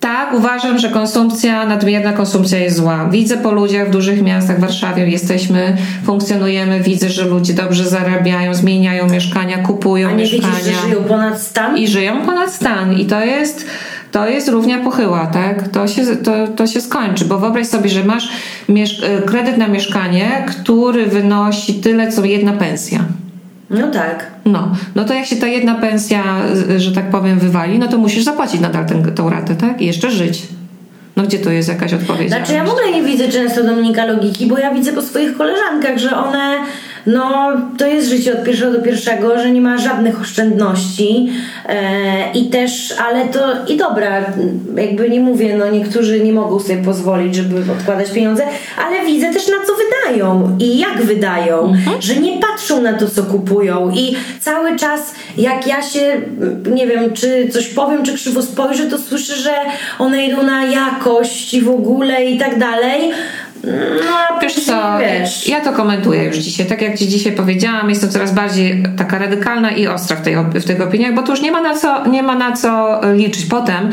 Tak, 0.00 0.34
uważam, 0.34 0.78
że 0.78 0.88
konsumpcja, 0.88 1.66
nadmierna 1.66 2.12
konsumpcja 2.12 2.58
jest 2.58 2.76
zła. 2.76 3.08
Widzę 3.10 3.36
po 3.36 3.50
ludziach 3.50 3.88
w 3.88 3.90
dużych 3.90 4.22
miastach, 4.22 4.58
w 4.58 4.60
Warszawie 4.60 5.08
jesteśmy, 5.08 5.76
funkcjonujemy, 6.04 6.80
widzę, 6.80 7.08
że 7.08 7.24
ludzie 7.24 7.54
dobrze 7.54 7.84
zarabiają, 7.84 8.54
zmieniają 8.54 9.08
mieszkania, 9.08 9.58
kupują 9.58 10.08
A 10.08 10.10
nie 10.10 10.16
mieszkania. 10.16 10.48
Widzisz, 10.58 10.74
że 10.74 10.88
żyją 10.88 11.04
ponad 11.04 11.40
stan? 11.40 11.78
I 11.78 11.88
żyją 11.88 12.26
ponad 12.26 12.52
stan. 12.52 12.98
I 12.98 13.06
to 13.06 13.24
jest 13.24 13.66
to 14.12 14.28
jest 14.28 14.48
równia 14.48 14.78
pochyła, 14.78 15.26
tak? 15.26 15.68
To 15.68 15.88
się, 15.88 16.16
to, 16.16 16.48
to 16.48 16.66
się 16.66 16.80
skończy, 16.80 17.24
bo 17.24 17.38
wyobraź 17.38 17.66
sobie, 17.66 17.90
że 17.90 18.04
masz 18.04 18.28
kredyt 19.26 19.58
na 19.58 19.68
mieszkanie, 19.68 20.46
który 20.48 21.06
wynosi 21.06 21.74
tyle, 21.74 22.12
co 22.12 22.24
jedna 22.24 22.52
pensja. 22.52 23.04
No 23.72 23.90
tak. 23.90 24.26
No, 24.44 24.72
no 24.94 25.04
to 25.04 25.14
jak 25.14 25.26
się 25.26 25.36
ta 25.36 25.46
jedna 25.46 25.74
pensja, 25.74 26.22
że 26.76 26.92
tak 26.92 27.10
powiem, 27.10 27.38
wywali, 27.38 27.78
no 27.78 27.88
to 27.88 27.98
musisz 27.98 28.24
zapłacić 28.24 28.60
nadal 28.60 28.86
tę, 28.86 29.02
tą 29.14 29.30
ratę, 29.30 29.54
tak? 29.54 29.82
I 29.82 29.86
jeszcze 29.86 30.10
żyć. 30.10 30.42
No 31.16 31.22
gdzie 31.22 31.38
to 31.38 31.50
jest 31.50 31.68
jakaś 31.68 31.94
odpowiedź? 31.94 32.28
Znaczy 32.28 32.52
ja 32.52 32.64
w 32.64 32.70
ogóle 32.70 32.92
nie 32.92 33.02
widzę 33.02 33.28
często 33.28 33.64
Dominika 33.64 34.04
logiki, 34.04 34.46
bo 34.46 34.58
ja 34.58 34.74
widzę 34.74 34.92
po 34.92 35.02
swoich 35.02 35.36
koleżankach, 35.36 35.98
że 35.98 36.16
one 36.16 36.56
no 37.06 37.52
to 37.78 37.86
jest 37.86 38.08
życie 38.08 38.32
od 38.32 38.44
pierwszego 38.44 38.72
do 38.72 38.82
pierwszego, 38.82 39.38
że 39.38 39.50
nie 39.50 39.60
ma 39.60 39.78
żadnych 39.78 40.20
oszczędności 40.20 41.28
e, 41.68 42.32
i 42.32 42.50
też, 42.50 42.94
ale 43.08 43.28
to 43.28 43.40
i 43.68 43.76
dobra, 43.76 44.24
jakby 44.76 45.10
nie 45.10 45.20
mówię, 45.20 45.56
no 45.56 45.70
niektórzy 45.70 46.20
nie 46.20 46.32
mogą 46.32 46.60
sobie 46.60 46.82
pozwolić, 46.82 47.34
żeby 47.34 47.72
odkładać 47.72 48.10
pieniądze, 48.10 48.44
ale 48.86 49.06
widzę 49.06 49.32
też 49.32 49.48
na 49.48 49.66
co 49.66 49.72
wydają 49.74 50.56
i 50.60 50.78
jak 50.78 51.02
wydają, 51.02 51.68
mhm. 51.68 52.02
że 52.02 52.16
nie 52.16 52.40
patrzą 52.40 52.82
na 52.82 52.92
to, 52.92 53.10
co 53.10 53.22
kupują 53.22 53.90
i 53.90 54.16
cały 54.40 54.76
czas 54.76 55.14
jak 55.36 55.66
ja 55.66 55.82
się, 55.82 56.20
nie 56.70 56.86
wiem, 56.86 57.12
czy 57.12 57.48
coś 57.48 57.68
powiem, 57.68 58.02
czy 58.02 58.14
krzywo 58.14 58.42
spojrzę, 58.42 58.86
to 58.86 58.98
słyszę, 58.98 59.36
że 59.36 59.54
one 59.98 60.26
idą 60.26 60.42
na 60.42 60.64
jakość 60.64 61.54
i 61.54 61.62
w 61.62 61.70
ogóle 61.70 62.24
i 62.24 62.38
tak 62.38 62.58
dalej, 62.58 63.12
no, 63.64 64.40
wiesz 64.42 64.54
co, 64.54 64.98
wiesz. 65.00 65.48
ja 65.48 65.60
to 65.60 65.72
komentuję 65.72 66.24
już 66.24 66.36
dzisiaj. 66.36 66.66
Tak 66.66 66.82
jak 66.82 66.98
Ci 66.98 67.08
dzisiaj 67.08 67.32
powiedziałam, 67.32 67.90
jestem 67.90 68.10
coraz 68.10 68.34
bardziej 68.34 68.82
taka 68.96 69.18
radykalna 69.18 69.70
i 69.70 69.86
ostra 69.86 70.16
w, 70.16 70.22
tej, 70.22 70.36
w 70.54 70.64
tych 70.64 70.80
opiniach, 70.80 71.14
bo 71.14 71.22
tu 71.22 71.30
już 71.30 71.40
nie 71.40 71.52
ma, 71.52 71.60
na 71.60 71.76
co, 71.76 72.06
nie 72.06 72.22
ma 72.22 72.34
na 72.34 72.52
co 72.52 73.00
liczyć. 73.14 73.46
Potem, 73.46 73.90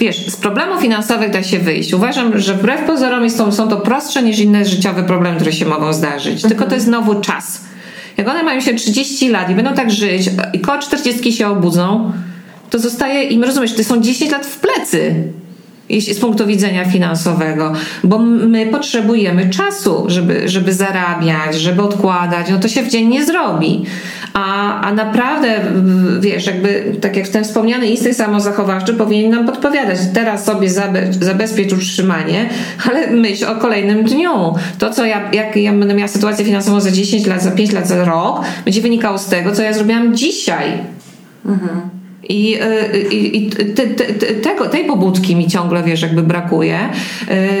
wiesz, 0.00 0.26
z 0.26 0.36
problemów 0.36 0.80
finansowych 0.80 1.30
da 1.30 1.42
się 1.42 1.58
wyjść. 1.58 1.92
Uważam, 1.92 2.38
że 2.40 2.54
wbrew 2.54 2.80
pozorom 2.86 3.30
są, 3.30 3.52
są 3.52 3.68
to 3.68 3.76
prostsze 3.76 4.22
niż 4.22 4.38
inne 4.38 4.64
życiowe 4.64 5.02
problemy, 5.02 5.36
które 5.36 5.52
się 5.52 5.66
mogą 5.66 5.92
zdarzyć. 5.92 6.34
Mhm. 6.34 6.48
Tylko 6.48 6.66
to 6.66 6.74
jest 6.74 6.86
znowu 6.86 7.20
czas. 7.20 7.60
Jak 8.16 8.28
one 8.28 8.42
mają 8.42 8.60
się 8.60 8.74
30 8.74 9.28
lat 9.28 9.50
i 9.50 9.54
będą 9.54 9.74
tak 9.74 9.90
żyć 9.90 10.30
i 10.52 10.60
koło 10.60 10.78
40 10.78 11.32
się 11.32 11.48
obudzą, 11.48 12.12
to 12.70 12.78
zostaje 12.78 13.22
im, 13.22 13.44
rozumiesz, 13.44 13.74
to 13.74 13.84
są 13.84 14.00
10 14.00 14.30
lat 14.30 14.46
w 14.46 14.58
plecy 14.58 15.14
z 15.90 16.20
punktu 16.20 16.46
widzenia 16.46 16.84
finansowego, 16.84 17.72
bo 18.04 18.18
my 18.18 18.66
potrzebujemy 18.66 19.50
czasu, 19.50 20.04
żeby, 20.06 20.48
żeby 20.48 20.72
zarabiać, 20.72 21.54
żeby 21.54 21.82
odkładać, 21.82 22.46
no 22.50 22.58
to 22.58 22.68
się 22.68 22.82
w 22.82 22.88
dzień 22.88 23.08
nie 23.08 23.24
zrobi. 23.24 23.84
A, 24.32 24.80
a 24.80 24.92
naprawdę, 24.94 25.60
wiesz, 26.20 26.46
jakby 26.46 26.96
tak 27.00 27.16
jak 27.16 27.28
ten 27.28 27.44
wspomniany 27.44 27.86
instynkt 27.86 28.18
samozachowawczy 28.18 28.94
powinien 28.94 29.30
nam 29.30 29.46
podpowiadać, 29.46 29.98
teraz 30.14 30.44
sobie 30.44 30.70
zabe, 30.70 31.12
zabezpiecz 31.12 31.72
utrzymanie, 31.72 32.48
ale 32.90 33.10
myśl 33.10 33.44
o 33.44 33.56
kolejnym 33.56 34.04
dniu. 34.04 34.54
To, 34.78 34.90
co 34.90 35.04
ja, 35.04 35.30
jak 35.32 35.56
ja 35.56 35.72
będę 35.72 35.94
miała 35.94 36.08
sytuację 36.08 36.44
finansową 36.44 36.80
za 36.80 36.90
10 36.90 37.26
lat, 37.26 37.42
za 37.42 37.50
5 37.50 37.72
lat, 37.72 37.88
za 37.88 38.04
rok, 38.04 38.40
będzie 38.64 38.82
wynikało 38.82 39.18
z 39.18 39.26
tego, 39.26 39.52
co 39.52 39.62
ja 39.62 39.72
zrobiłam 39.72 40.16
dzisiaj. 40.16 40.78
Mhm. 41.46 41.91
I, 42.28 42.58
y, 42.94 43.14
i, 43.14 43.36
i 43.36 43.50
te, 43.50 43.86
te, 43.86 44.04
tego, 44.34 44.68
tej 44.68 44.84
pobudki 44.84 45.36
mi 45.36 45.48
ciągle, 45.48 45.82
wiesz, 45.82 46.02
jakby 46.02 46.22
brakuje. 46.22 46.78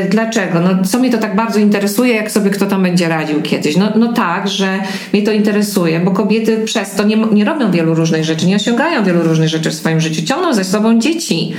Y, 0.04 0.08
dlaczego? 0.08 0.60
No, 0.60 0.84
co 0.84 0.98
mnie 0.98 1.10
to 1.10 1.18
tak 1.18 1.36
bardzo 1.36 1.58
interesuje, 1.58 2.14
jak 2.14 2.30
sobie 2.30 2.50
kto 2.50 2.66
tam 2.66 2.82
będzie 2.82 3.08
radził 3.08 3.42
kiedyś? 3.42 3.76
No, 3.76 3.92
no 3.96 4.12
tak, 4.12 4.48
że 4.48 4.78
mnie 5.12 5.22
to 5.22 5.32
interesuje, 5.32 6.00
bo 6.00 6.10
kobiety 6.10 6.62
przez 6.64 6.94
to 6.94 7.04
nie, 7.04 7.16
nie 7.16 7.44
robią 7.44 7.70
wielu 7.70 7.94
różnych 7.94 8.24
rzeczy, 8.24 8.46
nie 8.46 8.56
osiągają 8.56 9.04
wielu 9.04 9.22
różnych 9.22 9.48
rzeczy 9.48 9.70
w 9.70 9.74
swoim 9.74 10.00
życiu, 10.00 10.22
ciągną 10.26 10.54
ze 10.54 10.64
sobą 10.64 11.00
dzieci. 11.00 11.52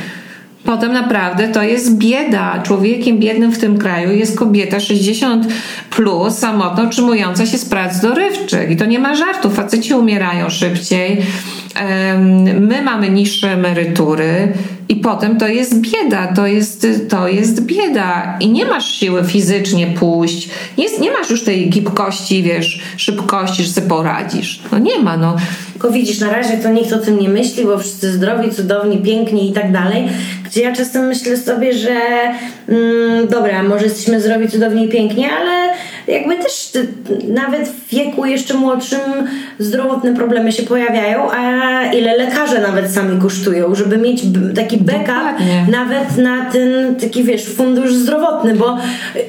Potem 0.65 0.93
naprawdę 0.93 1.47
to 1.47 1.63
jest 1.63 1.97
bieda. 1.97 2.63
Człowiekiem 2.63 3.19
biednym 3.19 3.51
w 3.51 3.57
tym 3.57 3.77
kraju 3.77 4.11
jest 4.11 4.39
kobieta 4.39 4.79
60 4.79 5.47
plus, 5.89 6.37
samotna, 6.37 6.83
utrzymująca 6.83 7.45
się 7.45 7.57
z 7.57 7.65
prac 7.65 7.99
dorywczych. 7.99 8.71
I 8.71 8.77
to 8.77 8.85
nie 8.85 8.99
ma 8.99 9.15
żartu. 9.15 9.49
Faceci 9.49 9.93
umierają 9.93 10.49
szybciej 10.49 11.21
my 12.59 12.81
mamy 12.81 13.09
niższe 13.09 13.51
emerytury 13.51 14.53
i 14.89 14.95
potem 14.95 15.37
to 15.37 15.47
jest 15.47 15.81
bieda, 15.81 16.27
to 16.27 16.47
jest, 16.47 16.87
to 17.09 17.27
jest 17.27 17.65
bieda 17.65 18.37
i 18.39 18.49
nie 18.49 18.65
masz 18.65 18.95
siły 18.95 19.23
fizycznie 19.23 19.87
pójść, 19.87 20.49
nie, 20.77 20.85
nie 20.99 21.11
masz 21.11 21.29
już 21.29 21.43
tej 21.43 21.69
gibkości, 21.69 22.43
wiesz, 22.43 22.81
szybkości, 22.97 23.63
że 23.63 23.69
sobie 23.69 23.87
poradzisz. 23.87 24.61
No 24.71 24.79
nie 24.79 24.99
ma, 24.99 25.17
no. 25.17 25.35
Tylko 25.73 25.91
widzisz, 25.91 26.19
na 26.19 26.31
razie 26.31 26.57
to 26.57 26.69
nikt 26.69 26.93
o 26.93 26.99
tym 26.99 27.19
nie 27.19 27.29
myśli, 27.29 27.65
bo 27.65 27.77
wszyscy 27.77 28.11
zdrowi, 28.11 28.51
cudowni, 28.51 28.97
piękni 28.97 29.49
i 29.49 29.53
tak 29.53 29.71
dalej, 29.71 30.09
gdzie 30.53 30.61
ja 30.61 30.75
czasem 30.75 31.07
myślę 31.07 31.37
sobie, 31.37 31.73
że 31.73 31.95
mm, 32.69 33.27
dobra, 33.27 33.63
może 33.63 33.83
jesteśmy 33.83 34.21
zdrowi, 34.21 34.49
cudowni 34.49 34.85
i 34.85 34.89
piękni, 34.89 35.25
ale 35.25 35.73
jakby 36.07 36.35
też 36.35 36.75
y, 36.75 36.87
nawet 37.27 37.67
w 37.67 37.89
wieku 37.89 38.25
jeszcze 38.25 38.53
młodszym 38.53 38.99
zdrowotne 39.59 40.15
problemy 40.15 40.51
się 40.51 40.63
pojawiają, 40.63 41.31
a 41.31 41.83
ile 41.85 42.17
lekarze 42.17 42.61
nawet 42.61 42.91
sami 42.91 43.21
kosztują, 43.21 43.75
żeby 43.75 43.97
mieć 43.97 44.21
taki 44.55 44.77
backup 44.77 45.07
Dokładnie. 45.07 45.65
nawet 45.71 46.17
na 46.17 46.51
ten 46.51 46.95
taki 46.95 47.23
wiesz, 47.23 47.45
fundusz 47.45 47.93
zdrowotny, 47.93 48.55
bo 48.55 48.77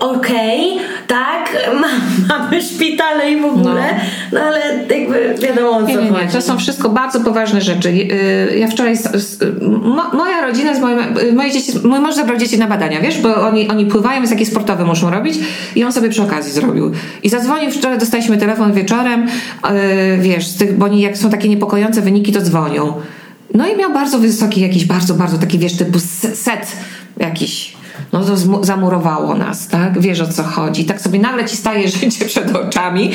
okej, 0.01 0.79
tak, 1.07 1.51
ma, 1.81 1.89
mamy 2.29 2.63
szpitale 2.63 3.31
i 3.31 3.41
w 3.41 3.45
ogóle, 3.45 3.85
no. 4.33 4.41
ale 4.41 4.61
jakby 4.91 5.35
wiadomo 5.47 5.71
o 5.71 5.83
co 5.83 5.89
Nie, 5.89 5.97
nie, 5.97 6.11
nie. 6.11 6.29
To 6.33 6.43
są 6.43 6.59
wszystko 6.59 6.89
bardzo 6.89 7.21
poważne 7.21 7.61
rzeczy. 7.61 7.93
Yy, 7.93 8.59
Ja 8.59 8.69
wczoraj, 8.69 8.97
moja 10.13 10.47
rodzina 10.47 10.75
z 10.75 10.81
moim, 10.81 10.99
moje 11.35 11.51
dzieci, 11.51 11.73
mój 11.85 12.01
mąż 12.01 12.15
zabrał 12.15 12.39
dzieci 12.39 12.59
na 12.59 12.67
badania, 12.67 13.01
wiesz, 13.01 13.19
bo 13.19 13.35
oni, 13.49 13.69
oni 13.69 13.87
pływają, 13.87 14.21
więc 14.21 14.31
jakieś 14.31 14.49
sportowe 14.49 14.85
muszą 14.85 15.11
robić 15.11 15.35
i 15.77 15.85
on 15.85 15.93
sobie 15.93 16.09
przy 16.09 16.23
okazji 16.23 16.53
zrobił. 16.53 16.93
I 17.23 17.29
zadzwonił 17.29 17.71
wczoraj, 17.71 17.99
dostaliśmy 17.99 18.37
telefon 18.37 18.73
wieczorem, 18.73 19.27
yy, 19.27 20.19
wiesz, 20.19 20.47
z 20.47 20.57
tych, 20.57 20.79
bo 20.79 20.85
oni 20.85 21.01
jak 21.01 21.17
są 21.19 21.31
takie 21.31 21.49
niepokojące 21.49 22.01
wyniki, 22.03 22.33
to 22.33 22.41
dzwonią. 22.41 22.93
No 23.55 23.69
i 23.69 23.77
miał 23.77 23.93
bardzo 23.93 24.19
wysoki 24.19 24.61
jakiś, 24.61 24.85
bardzo, 24.85 25.15
bardzo 25.15 25.39
taki, 25.39 25.59
wiesz, 25.59 25.77
typu 25.77 25.99
se- 25.99 26.37
set 26.37 26.77
jakiś. 27.17 27.77
No 28.13 28.25
to 28.25 28.37
zamurowało 28.65 29.35
nas, 29.35 29.69
tak? 29.69 30.01
Wiesz 30.01 30.21
o 30.21 30.27
co 30.27 30.43
chodzi. 30.43 30.85
Tak 30.85 31.01
sobie 31.01 31.19
nagle 31.19 31.45
ci 31.45 31.57
staje 31.57 31.89
życie 31.99 32.25
przed 32.25 32.57
oczami 32.57 33.11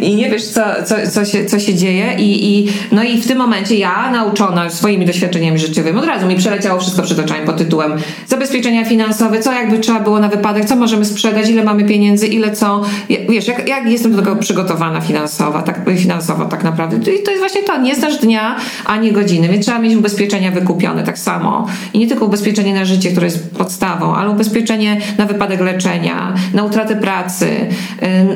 i 0.00 0.14
nie 0.14 0.30
wiesz, 0.30 0.44
co, 0.44 0.60
co, 0.86 0.94
co, 1.10 1.24
się, 1.24 1.44
co 1.44 1.58
się 1.58 1.74
dzieje. 1.74 2.14
I, 2.18 2.58
i, 2.58 2.72
no 2.92 3.02
i 3.02 3.20
w 3.20 3.26
tym 3.26 3.38
momencie 3.38 3.76
ja, 3.76 4.10
nauczona 4.10 4.70
swoimi 4.70 5.06
doświadczeniami 5.06 5.58
życiowymi, 5.58 5.98
od 5.98 6.04
razu 6.04 6.26
mi 6.26 6.36
przeleciało 6.36 6.80
wszystko 6.80 7.02
przed 7.02 7.18
oczami 7.18 7.46
pod 7.46 7.56
tytułem 7.56 7.92
zabezpieczenia 8.26 8.84
finansowe, 8.84 9.40
co 9.40 9.52
jakby 9.52 9.78
trzeba 9.78 10.00
było 10.00 10.20
na 10.20 10.28
wypadek, 10.28 10.64
co 10.64 10.76
możemy 10.76 11.04
sprzedać, 11.04 11.48
ile 11.48 11.64
mamy 11.64 11.84
pieniędzy, 11.84 12.26
ile 12.26 12.52
co. 12.52 12.82
Wiesz, 13.28 13.48
jak, 13.48 13.68
jak 13.68 13.90
jestem 13.90 14.12
do 14.12 14.22
tego 14.22 14.36
przygotowana 14.36 15.00
finansowa, 15.00 15.62
tak, 15.62 15.80
finansowo 15.98 16.44
tak 16.44 16.64
naprawdę. 16.64 16.96
I 16.96 17.22
to 17.22 17.30
jest 17.30 17.38
właśnie 17.38 17.62
to, 17.62 17.80
nie 17.80 17.94
znasz 17.94 18.18
dnia 18.18 18.56
ani 18.86 19.12
godziny, 19.12 19.48
więc 19.48 19.66
trzeba 19.66 19.78
mieć 19.78 19.96
ubezpieczenia 19.96 20.50
wykupione 20.50 21.02
tak 21.02 21.18
samo. 21.18 21.66
I 21.92 21.98
nie 21.98 22.06
tylko 22.06 22.24
ubezpieczenie 22.24 22.74
na 22.74 22.84
życie, 22.84 23.10
które 23.10 23.26
jest 23.26 23.50
podstawą, 23.58 24.14
ale 24.20 24.30
ubezpieczenie 24.30 24.96
na 25.18 25.26
wypadek 25.26 25.60
leczenia, 25.60 26.34
na 26.54 26.64
utratę 26.64 26.96
pracy, 26.96 27.46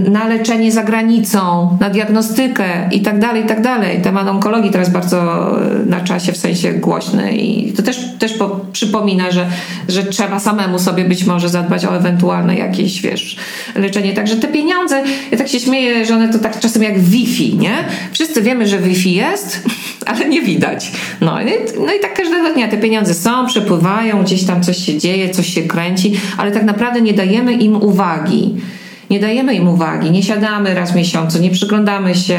y, 0.07 0.11
na 0.11 0.29
leczenie 0.29 0.73
za 0.73 0.83
granicą, 0.83 1.77
na 1.81 1.91
diagnostykę 1.91 2.89
i 2.93 3.01
tak 3.01 3.19
dalej, 3.19 3.45
i 3.45 3.47
tak 3.47 3.63
dalej. 3.63 4.03
Temat 4.03 4.29
onkologii 4.29 4.71
teraz 4.71 4.91
bardzo 4.91 5.51
y, 5.83 5.87
na 5.87 6.01
czasie, 6.01 6.33
w 6.33 6.37
sensie 6.37 6.73
głośny 6.73 7.37
i 7.37 7.73
to 7.73 7.83
też, 7.83 7.99
też 8.19 8.33
po, 8.33 8.61
przypomina, 8.73 9.31
że, 9.31 9.47
że 9.89 10.03
trzeba 10.03 10.39
samemu 10.39 10.79
sobie 10.79 11.05
być 11.05 11.25
może 11.25 11.49
zadbać 11.49 11.87
o 11.87 11.97
ewentualne 11.97 12.57
jakieś, 12.57 13.03
wiesz, 13.03 13.37
leczenie. 13.75 14.13
Także 14.13 14.37
te 14.37 14.49
pieniądze, 14.49 15.03
ja 15.31 15.39
tak 15.39 15.49
się 15.49 15.61
śmieję, 15.61 16.07
że 16.07 16.15
one 16.15 16.33
to 16.33 16.39
tak 16.39 16.61
czasem 16.61 16.83
jak 16.83 16.99
Wi-Fi, 16.99 17.57
nie? 17.57 17.75
Wszyscy 18.13 18.43
wiemy, 18.43 18.67
że 18.67 18.79
Wi-Fi 18.79 19.15
jest, 19.15 19.63
ale 20.07 20.29
nie 20.29 20.43
widać. 20.43 20.93
No, 21.21 21.37
no 21.87 21.95
i 21.95 22.01
tak 22.01 22.15
każdego 22.15 22.55
dnia 22.55 22.69
te 22.69 22.79
pieniądze 22.79 23.15
są, 23.15 23.47
przepływają, 23.47 24.23
gdzieś 24.23 24.45
tam 24.45 24.63
coś 24.63 24.87
się 24.87 24.99
dzieje, 24.99 25.31
coś 25.31 25.55
się 25.55 25.63
kręci, 25.75 26.15
ale 26.39 26.53
tak 26.53 26.65
naprawdę 26.65 27.01
nie 27.01 27.15
dajemy 27.15 27.53
im 27.53 27.77
uwagi. 27.77 28.55
Nie 29.15 29.21
dajemy 29.21 29.55
im 29.55 29.69
uwagi, 29.69 30.11
nie 30.11 30.23
siadamy 30.23 30.75
raz 30.75 30.93
w 30.93 30.95
miesiącu, 30.95 31.39
nie 31.39 31.51
przyglądamy 31.51 32.15
się, 32.15 32.39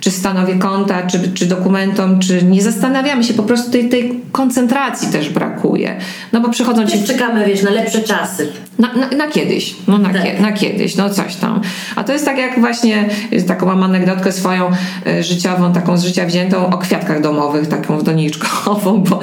czy 0.00 0.10
stanowie 0.10 0.54
konta, 0.54 1.06
czy, 1.06 1.32
czy 1.34 1.46
dokumentom, 1.46 2.18
czy 2.18 2.42
nie 2.42 2.62
zastanawiamy 2.62 3.24
się, 3.24 3.34
po 3.34 3.42
prostu 3.42 3.70
tej, 3.70 3.88
tej 3.88 4.20
koncentracji 4.32 5.08
też 5.12 5.30
brakuje. 5.30 5.96
No 6.32 6.40
bo 6.40 6.48
przychodzą 6.48 6.86
ci 6.86 7.04
czekamy, 7.04 7.46
wiesz, 7.46 7.62
na 7.62 7.70
lepsze 7.70 8.02
czasy. 8.02 8.52
na, 8.78 8.92
na, 8.94 9.08
na 9.08 9.28
kiedyś, 9.28 9.74
no 9.88 9.98
na, 9.98 10.12
Tak. 10.12 10.22
kie, 10.22 10.40
na 10.40 10.52
kiedyś, 10.52 10.96
no 10.96 11.10
coś 11.10 11.36
tam. 11.36 11.60
A 11.96 12.04
to 12.04 12.12
jest 12.12 12.24
tak 12.24 12.38
jak 12.38 12.60
właśnie, 12.60 13.08
taką 13.46 13.66
mam 13.66 13.82
anegdotkę 13.82 14.32
swoją 14.32 14.70
e, 15.06 15.22
życiową, 15.22 15.72
taką 15.72 15.96
z 15.96 16.04
życia 16.04 16.26
wziętą 16.26 16.66
o 16.66 16.78
kwiatkach 16.78 17.20
domowych, 17.20 17.68
taką 17.68 18.02
doniczkową, 18.02 19.02
bo 19.08 19.20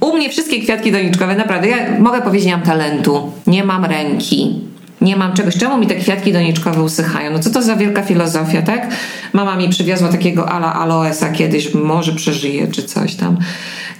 u 0.00 0.16
mnie 0.16 0.28
wszystkie 0.28 0.60
kwiatki 0.60 0.92
doniczkowe, 0.92 1.36
naprawdę, 1.36 1.68
ja 1.68 1.76
mogę 1.98 2.22
powiedzieć, 2.22 2.46
nie 2.46 2.56
mam 2.56 2.66
talentu, 2.66 3.32
nie 3.46 3.64
mam 3.64 3.84
ręki. 3.84 4.65
Nie 5.00 5.16
mam 5.16 5.32
czegoś. 5.32 5.56
Czemu 5.56 5.78
mi 5.78 5.86
te 5.86 5.94
kwiatki 5.94 6.32
doniczkowe 6.32 6.82
usychają? 6.82 7.32
No 7.32 7.38
co 7.38 7.50
to 7.50 7.62
za 7.62 7.76
wielka 7.76 8.02
filozofia, 8.02 8.62
tak? 8.62 8.88
Mama 9.32 9.56
mi 9.56 9.68
przywiozła 9.68 10.08
takiego 10.08 10.48
ala 10.48 10.74
aloesa 10.74 11.32
kiedyś, 11.32 11.74
może 11.74 12.12
przeżyje, 12.12 12.68
czy 12.68 12.82
coś 12.82 13.14
tam. 13.14 13.38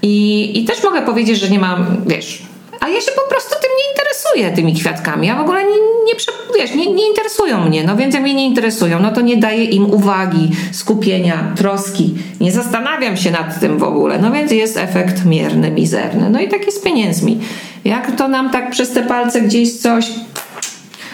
I, 0.02 0.50
I 0.60 0.64
też 0.64 0.82
mogę 0.84 1.02
powiedzieć, 1.02 1.40
że 1.40 1.50
nie 1.50 1.58
mam, 1.58 1.86
wiesz, 2.06 2.42
a 2.80 2.88
ja 2.88 3.00
się 3.00 3.10
po 3.16 3.30
prostu 3.30 3.54
tym 3.62 3.70
nie 3.78 3.90
interesuję, 3.90 4.56
tymi 4.56 4.80
kwiatkami. 4.80 5.26
Ja 5.26 5.36
w 5.36 5.40
ogóle 5.40 5.64
nie, 5.64 5.76
nie, 6.06 6.12
wiesz, 6.58 6.74
nie, 6.74 6.92
nie 6.92 7.08
interesują 7.08 7.60
mnie. 7.68 7.84
No 7.84 7.96
więc 7.96 8.14
jak 8.14 8.22
mnie 8.22 8.34
nie 8.34 8.46
interesują, 8.46 9.00
no 9.00 9.12
to 9.12 9.20
nie 9.20 9.36
daję 9.36 9.64
im 9.64 9.90
uwagi, 9.90 10.50
skupienia, 10.72 11.52
troski. 11.56 12.14
Nie 12.40 12.52
zastanawiam 12.52 13.16
się 13.16 13.30
nad 13.30 13.60
tym 13.60 13.78
w 13.78 13.82
ogóle. 13.82 14.18
No 14.18 14.32
więc 14.32 14.52
jest 14.52 14.76
efekt 14.76 15.24
mierny, 15.24 15.70
mizerny. 15.70 16.30
No 16.30 16.40
i 16.40 16.48
tak 16.48 16.66
jest 16.66 16.80
z 16.80 16.84
pieniędzmi. 16.84 17.40
Jak 17.84 18.16
to 18.16 18.28
nam 18.28 18.50
tak 18.50 18.70
przez 18.70 18.92
te 18.92 19.02
palce 19.02 19.40
gdzieś 19.40 19.72
coś 19.72 20.06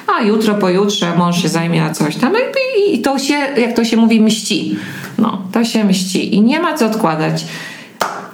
a 0.07 0.23
jutro, 0.23 0.55
pojutrze 0.55 1.17
mąż 1.17 1.43
się 1.43 1.49
zajmie 1.49 1.85
a 1.85 1.91
coś 1.91 2.17
tam 2.17 2.33
i, 2.79 2.95
i 2.95 2.99
to 2.99 3.19
się, 3.19 3.35
jak 3.35 3.77
to 3.77 3.85
się 3.85 3.97
mówi, 3.97 4.21
mści. 4.21 4.77
No, 5.19 5.43
to 5.53 5.65
się 5.65 5.85
mści 5.85 6.35
i 6.35 6.41
nie 6.41 6.61
ma 6.61 6.79
co 6.79 6.87
odkładać. 6.87 7.45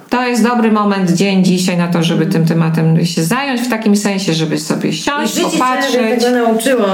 To 0.09 0.27
jest 0.27 0.43
dobry 0.43 0.71
moment, 0.71 1.11
dzień 1.11 1.43
dzisiaj 1.43 1.77
na 1.77 1.87
to, 1.87 2.03
żeby 2.03 2.25
tym 2.25 2.45
tematem 2.45 3.05
się 3.05 3.23
zająć 3.23 3.61
w 3.61 3.69
takim 3.69 3.95
sensie, 3.95 4.33
żeby 4.33 4.57
sobie 4.59 4.89
I 4.89 4.93
siąść, 4.93 5.33
cię 5.33 5.41
popatrzeć. 5.41 6.23
tego 6.23 6.45
nauczyło. 6.45 6.87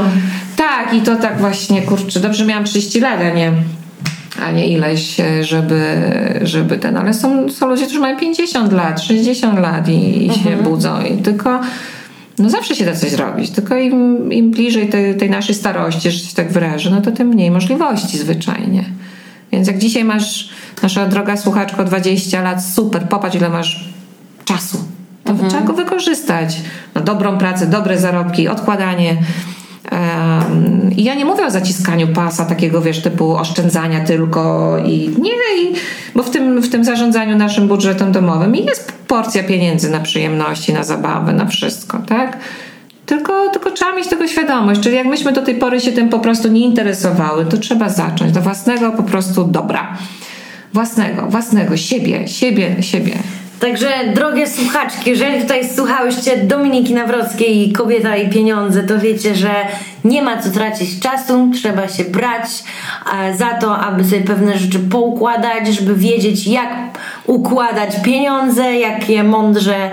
Tak, 0.55 0.93
i 0.93 1.01
to 1.01 1.15
tak 1.15 1.39
właśnie, 1.39 1.81
kurczę, 1.81 2.19
dobrze 2.19 2.45
miałam 2.45 2.63
30 2.63 2.99
lat, 2.99 3.19
a 3.21 3.29
nie, 3.29 3.51
a 4.47 4.51
nie 4.51 4.67
ileś, 4.67 5.19
e, 5.19 5.43
żeby, 5.43 5.95
żeby 6.41 6.77
ten, 6.77 6.97
ale 6.97 7.13
są, 7.13 7.49
są 7.49 7.67
ludzie, 7.67 7.85
którzy 7.85 7.99
mają 7.99 8.17
50 8.17 8.73
lat, 8.73 9.01
60 9.01 9.59
lat 9.59 9.87
i, 9.89 10.25
i 10.27 10.33
się 10.33 10.57
budzą 10.63 11.01
i 11.01 11.17
tylko 11.17 11.59
no 12.39 12.49
zawsze 12.49 12.75
się 12.75 12.85
da 12.85 12.95
coś 12.95 13.11
zrobić, 13.11 13.49
tylko 13.49 13.77
im, 13.77 14.33
im 14.33 14.51
bliżej 14.51 14.89
tej, 14.89 15.17
tej 15.17 15.29
naszej 15.29 15.55
starości, 15.55 16.11
że 16.11 16.19
się 16.19 16.35
tak 16.35 16.51
wyrażę, 16.51 16.89
no 16.89 17.01
to 17.01 17.11
tym 17.11 17.27
mniej 17.27 17.51
możliwości 17.51 18.17
zwyczajnie. 18.17 18.85
Więc 19.51 19.67
jak 19.67 19.77
dzisiaj 19.77 20.03
masz, 20.03 20.49
nasza 20.83 21.05
droga 21.05 21.37
słuchaczko, 21.37 21.83
20 21.83 22.41
lat, 22.41 22.65
super, 22.65 23.09
popatrz 23.09 23.35
ile 23.35 23.49
masz 23.49 23.89
czasu. 24.45 24.77
To 25.23 25.33
trzeba 25.49 25.61
go 25.61 25.73
wykorzystać 25.73 26.57
na 26.95 27.01
dobrą 27.01 27.37
pracę, 27.37 27.67
dobre 27.67 27.99
zarobki, 27.99 28.47
odkładanie. 28.47 29.17
I 30.97 31.03
ja 31.03 31.15
nie 31.15 31.25
mówię 31.25 31.45
o 31.45 31.51
zaciskaniu 31.51 32.07
pasa, 32.07 32.45
takiego 32.45 32.81
wiesz, 32.81 33.01
typu 33.01 33.35
oszczędzania 33.35 33.99
tylko 33.99 34.77
i 34.85 35.09
nie, 35.21 35.31
i, 35.31 35.73
bo 36.15 36.23
w 36.23 36.29
tym, 36.29 36.61
w 36.61 36.69
tym 36.69 36.83
zarządzaniu 36.83 37.37
naszym 37.37 37.67
budżetem 37.67 38.11
domowym 38.11 38.55
jest 38.55 38.91
porcja 39.07 39.43
pieniędzy 39.43 39.89
na 39.89 39.99
przyjemności, 39.99 40.73
na 40.73 40.83
zabawę, 40.83 41.33
na 41.33 41.45
wszystko, 41.45 41.99
tak? 42.07 42.37
Tylko, 43.05 43.49
tylko 43.49 43.71
trzeba 43.71 43.95
mieć 43.95 44.07
tego 44.07 44.27
świadomość. 44.27 44.81
Czyli 44.81 44.95
jak 44.95 45.07
myśmy 45.07 45.31
do 45.31 45.41
tej 45.41 45.55
pory 45.55 45.79
się 45.79 45.91
tym 45.91 46.09
po 46.09 46.19
prostu 46.19 46.47
nie 46.47 46.61
interesowały, 46.61 47.45
to 47.45 47.57
trzeba 47.57 47.89
zacząć 47.89 48.31
do 48.31 48.41
własnego 48.41 48.91
po 48.91 49.03
prostu 49.03 49.43
dobra. 49.43 49.97
Własnego, 50.73 51.25
własnego, 51.27 51.77
siebie, 51.77 52.27
siebie, 52.27 52.83
siebie. 52.83 53.13
Także, 53.59 53.87
drogie 54.13 54.47
słuchaczki, 54.47 55.09
jeżeli 55.09 55.41
tutaj 55.41 55.69
słuchałyście 55.69 56.37
Dominiki 56.37 56.93
Nawrockiej, 56.93 57.71
Kobieta 57.71 58.17
i 58.17 58.29
Pieniądze, 58.29 58.83
to 58.83 58.99
wiecie, 58.99 59.35
że 59.35 59.51
nie 60.03 60.21
ma 60.21 60.41
co 60.41 60.51
tracić 60.51 60.99
czasu, 60.99 61.51
trzeba 61.53 61.87
się 61.87 62.03
brać 62.03 62.45
e, 63.13 63.37
za 63.37 63.53
to, 63.53 63.77
aby 63.77 64.03
sobie 64.03 64.21
pewne 64.21 64.57
rzeczy 64.57 64.79
poukładać, 64.79 65.67
żeby 65.67 65.95
wiedzieć, 65.95 66.47
jak 66.47 66.69
układać 67.27 68.01
pieniądze, 68.03 68.75
jak 68.75 69.09
je 69.09 69.23
mądrze 69.23 69.91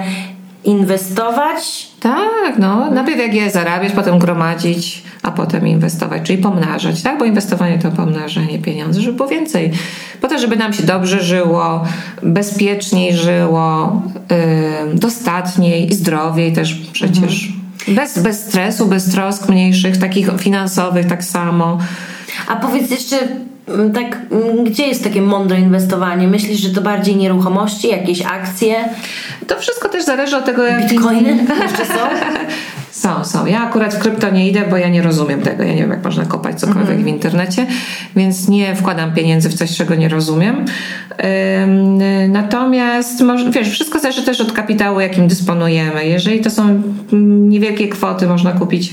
inwestować. 0.64 1.88
Tak, 2.00 2.58
no. 2.58 2.90
Najpierw 2.90 3.18
jak 3.18 3.34
je 3.34 3.50
zarabiać, 3.50 3.92
potem 3.92 4.18
gromadzić, 4.18 5.02
a 5.22 5.30
potem 5.30 5.66
inwestować, 5.66 6.22
czyli 6.22 6.42
pomnażać, 6.42 7.02
tak? 7.02 7.18
Bo 7.18 7.24
inwestowanie 7.24 7.78
to 7.78 7.90
pomnażanie 7.90 8.58
pieniędzy, 8.58 9.00
żeby 9.00 9.16
było 9.16 9.28
więcej. 9.28 9.72
Po 10.20 10.28
to, 10.28 10.38
żeby 10.38 10.56
nam 10.56 10.72
się 10.72 10.82
dobrze 10.82 11.22
żyło, 11.22 11.84
bezpieczniej 12.22 13.16
żyło, 13.16 14.02
yy, 14.30 14.94
dostatniej, 14.94 15.92
zdrowiej 15.92 16.52
też 16.52 16.74
przecież. 16.92 17.52
Bez, 17.88 18.18
bez 18.18 18.46
stresu, 18.46 18.86
bez 18.86 19.10
trosk 19.10 19.48
mniejszych, 19.48 19.96
takich 19.96 20.28
finansowych 20.38 21.06
tak 21.06 21.24
samo. 21.24 21.78
A 22.48 22.56
powiedz 22.56 22.90
jeszcze, 22.90 23.16
tak, 23.94 24.18
mm, 24.30 24.64
gdzie 24.64 24.86
jest 24.86 25.04
takie 25.04 25.22
mądre 25.22 25.60
inwestowanie? 25.60 26.28
Myślisz, 26.28 26.60
że 26.60 26.70
to 26.70 26.80
bardziej 26.80 27.16
nieruchomości, 27.16 27.88
jakieś 27.88 28.22
akcje, 28.22 28.74
To 29.46 29.60
wszystko 29.60 29.88
też 29.88 30.04
zależy 30.04 30.36
od 30.36 30.44
tego, 30.44 30.66
jak... 30.66 30.88
bitcoiny 30.88 31.46
jeszcze 31.62 31.86
są? 31.86 31.94
Są, 32.92 33.24
są. 33.24 33.46
Ja 33.46 33.60
akurat 33.62 33.94
w 33.94 33.98
krypto 33.98 34.30
nie 34.30 34.48
idę, 34.48 34.60
bo 34.70 34.76
ja 34.76 34.88
nie 34.88 35.02
rozumiem 35.02 35.40
tego. 35.40 35.62
Ja 35.62 35.74
nie 35.74 35.80
wiem, 35.80 35.90
jak 35.90 36.04
można 36.04 36.24
kopać 36.24 36.60
cokolwiek 36.60 36.98
w 36.98 37.06
internecie, 37.06 37.66
więc 38.16 38.48
nie 38.48 38.76
wkładam 38.76 39.14
pieniędzy 39.14 39.48
w 39.48 39.54
coś, 39.54 39.76
czego 39.76 39.94
nie 39.94 40.08
rozumiem. 40.08 40.64
Ym, 41.64 42.32
natomiast, 42.32 43.22
wiesz, 43.50 43.70
wszystko 43.70 43.98
zależy 43.98 44.22
też 44.22 44.40
od 44.40 44.52
kapitału, 44.52 45.00
jakim 45.00 45.28
dysponujemy. 45.28 46.06
Jeżeli 46.06 46.40
to 46.40 46.50
są 46.50 46.62
mm, 47.12 47.48
niewielkie 47.48 47.88
kwoty, 47.88 48.26
można 48.26 48.52
kupić 48.52 48.90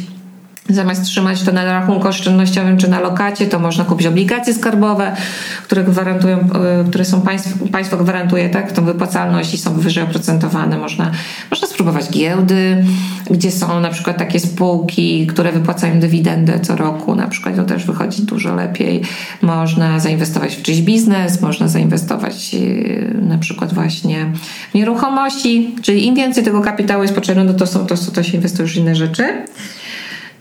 Zamiast 0.69 1.03
trzymać 1.03 1.43
to 1.43 1.51
na 1.51 1.65
rachunku 1.65 2.07
oszczędnościowym 2.07 2.77
czy 2.77 2.87
na 2.87 2.99
lokacie, 2.99 3.47
to 3.47 3.59
można 3.59 3.85
kupić 3.85 4.07
obligacje 4.07 4.53
skarbowe, 4.53 5.15
które 5.63 5.83
gwarantują, 5.83 6.37
e, 6.37 6.83
które 6.89 7.05
są 7.05 7.21
państwo, 7.21 7.67
państwo 7.67 7.97
gwarantuje 7.97 8.49
tak, 8.49 8.71
tą 8.71 8.85
wypłacalność 8.85 9.53
i 9.53 9.57
są 9.57 9.73
wyżej 9.73 10.03
oprocentowane. 10.03 10.77
Można, 10.77 11.11
można 11.51 11.67
spróbować 11.67 12.09
giełdy, 12.09 12.85
gdzie 13.29 13.51
są 13.51 13.79
na 13.79 13.89
przykład 13.89 14.17
takie 14.17 14.39
spółki, 14.39 15.27
które 15.27 15.51
wypłacają 15.51 15.99
dywidendę 15.99 16.59
co 16.59 16.75
roku, 16.75 17.15
na 17.15 17.27
przykład 17.27 17.55
to 17.55 17.63
też 17.63 17.85
wychodzi 17.85 18.21
dużo 18.23 18.55
lepiej. 18.55 19.01
Można 19.41 19.99
zainwestować 19.99 20.55
w 20.55 20.61
czyjś 20.61 20.81
biznes, 20.81 21.41
można 21.41 21.67
zainwestować 21.67 22.55
e, 22.55 23.13
na 23.13 23.37
przykład 23.37 23.73
właśnie 23.73 24.31
w 24.71 24.73
nieruchomości, 24.73 25.75
czyli 25.81 26.07
im 26.07 26.15
więcej 26.15 26.43
tego 26.43 26.61
kapitału 26.61 27.01
jest 27.01 27.15
potrzebne, 27.15 27.43
no 27.43 27.53
to, 27.53 27.67
są, 27.67 27.85
to, 27.85 27.95
to 28.13 28.23
się 28.23 28.37
inwestuje 28.37 28.67
już 28.67 28.75
inne 28.75 28.95
rzeczy. 28.95 29.23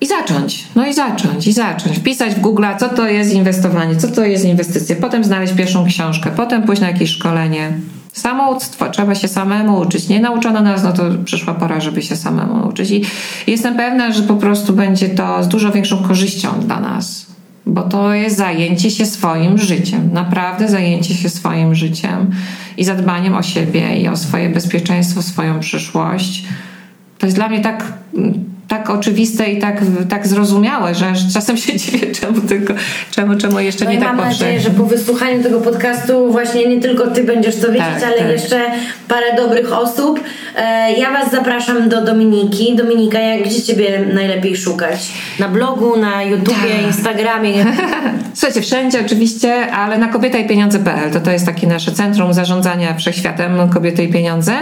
I 0.00 0.06
zacząć, 0.06 0.64
no 0.76 0.86
i 0.86 0.94
zacząć, 0.94 1.46
i 1.46 1.52
zacząć. 1.52 1.98
Wpisać 1.98 2.34
w 2.34 2.40
Google, 2.40 2.64
co 2.80 2.88
to 2.88 3.08
jest 3.08 3.32
inwestowanie, 3.32 3.96
co 3.96 4.08
to 4.08 4.24
jest 4.24 4.44
inwestycja, 4.44 4.96
potem 4.96 5.24
znaleźć 5.24 5.52
pierwszą 5.54 5.86
książkę, 5.86 6.30
potem 6.36 6.62
pójść 6.62 6.82
na 6.82 6.88
jakieś 6.88 7.10
szkolenie. 7.10 7.72
Samouctwo, 8.12 8.90
trzeba 8.90 9.14
się 9.14 9.28
samemu 9.28 9.78
uczyć. 9.78 10.08
Nie 10.08 10.20
nauczono 10.20 10.60
nas, 10.60 10.82
no 10.82 10.92
to 10.92 11.02
przyszła 11.24 11.54
pora, 11.54 11.80
żeby 11.80 12.02
się 12.02 12.16
samemu 12.16 12.68
uczyć. 12.68 12.90
I 12.90 13.04
jestem 13.46 13.76
pewna, 13.76 14.12
że 14.12 14.22
po 14.22 14.34
prostu 14.34 14.72
będzie 14.72 15.08
to 15.08 15.42
z 15.42 15.48
dużo 15.48 15.72
większą 15.72 16.02
korzyścią 16.02 16.60
dla 16.60 16.80
nas, 16.80 17.26
bo 17.66 17.82
to 17.82 18.14
jest 18.14 18.36
zajęcie 18.36 18.90
się 18.90 19.06
swoim 19.06 19.58
życiem, 19.58 20.10
naprawdę 20.12 20.68
zajęcie 20.68 21.14
się 21.14 21.30
swoim 21.30 21.74
życiem 21.74 22.30
i 22.76 22.84
zadbaniem 22.84 23.34
o 23.34 23.42
siebie 23.42 24.00
i 24.00 24.08
o 24.08 24.16
swoje 24.16 24.48
bezpieczeństwo, 24.48 25.22
swoją 25.22 25.60
przyszłość. 25.60 26.44
To 27.18 27.26
jest 27.26 27.36
dla 27.36 27.48
mnie 27.48 27.60
tak 27.60 27.92
tak 28.68 28.90
oczywiste 28.90 29.50
i 29.50 29.58
tak, 29.60 29.80
tak 30.08 30.26
zrozumiałe, 30.26 30.94
że 30.94 31.12
czasem 31.32 31.56
się 31.56 31.76
dziwię, 31.80 32.12
czemu 32.12 32.40
tylko, 32.40 32.74
czemu, 33.10 33.36
czemu 33.36 33.60
jeszcze 33.60 33.84
no 33.84 33.90
nie 33.90 33.98
tak 33.98 34.06
mam 34.06 34.16
nadzieję, 34.16 34.60
że 34.60 34.70
po 34.70 34.84
wysłuchaniu 34.84 35.42
tego 35.42 35.60
podcastu 35.60 36.32
właśnie 36.32 36.66
nie 36.66 36.80
tylko 36.80 37.06
ty 37.06 37.24
będziesz 37.24 37.56
to 37.56 37.66
wiedzieć, 37.66 37.88
tak, 38.00 38.04
ale 38.04 38.18
tak. 38.18 38.30
jeszcze 38.30 38.60
parę 39.08 39.26
dobrych 39.36 39.72
osób. 39.72 40.20
E, 40.56 40.92
ja 40.92 41.12
was 41.12 41.30
zapraszam 41.30 41.88
do 41.88 42.04
Dominiki. 42.04 42.76
Dominika, 42.76 43.18
jak 43.18 43.42
gdzie 43.42 43.62
ciebie 43.62 44.06
najlepiej 44.14 44.56
szukać? 44.56 45.12
Na 45.38 45.48
blogu, 45.48 45.96
na 45.96 46.22
YouTubie, 46.22 46.54
tak. 46.54 46.86
Instagramie? 46.86 47.64
Słuchajcie, 48.34 48.60
wszędzie 48.60 49.00
oczywiście, 49.06 49.72
ale 49.72 49.98
na 49.98 50.08
kobieta 50.08 50.38
i 50.38 50.48
pieniądze.pl 50.48 51.10
to 51.10 51.20
to 51.20 51.30
jest 51.30 51.46
takie 51.46 51.66
nasze 51.66 51.92
centrum 51.92 52.34
zarządzania 52.34 52.94
wszechświatem 52.94 53.68
kobiety 53.68 54.04
i 54.04 54.08
pieniądze. 54.08 54.52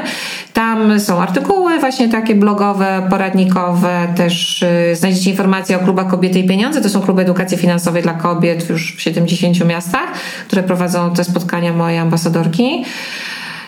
Tam 0.53 1.01
są 1.01 1.23
artykuły 1.23 1.79
właśnie 1.79 2.09
takie 2.09 2.35
blogowe, 2.35 3.07
poradnikowe, 3.11 3.95
też 4.16 4.62
y, 4.62 4.96
znajdziecie 4.96 5.30
informacje 5.30 5.76
o 5.76 5.80
klubach 5.85 6.09
Kobiety 6.09 6.38
i 6.38 6.48
Pieniądze. 6.48 6.80
To 6.80 6.88
są 6.88 7.02
kluby 7.02 7.22
edukacji 7.22 7.59
finansowej 7.59 8.02
dla 8.02 8.14
kobiet 8.14 8.70
już 8.70 8.96
w 8.96 9.02
70 9.02 9.64
miastach, 9.64 10.12
które 10.46 10.62
prowadzą 10.62 11.14
te 11.14 11.24
spotkania 11.24 11.72
moje 11.72 12.00
ambasadorki. 12.00 12.85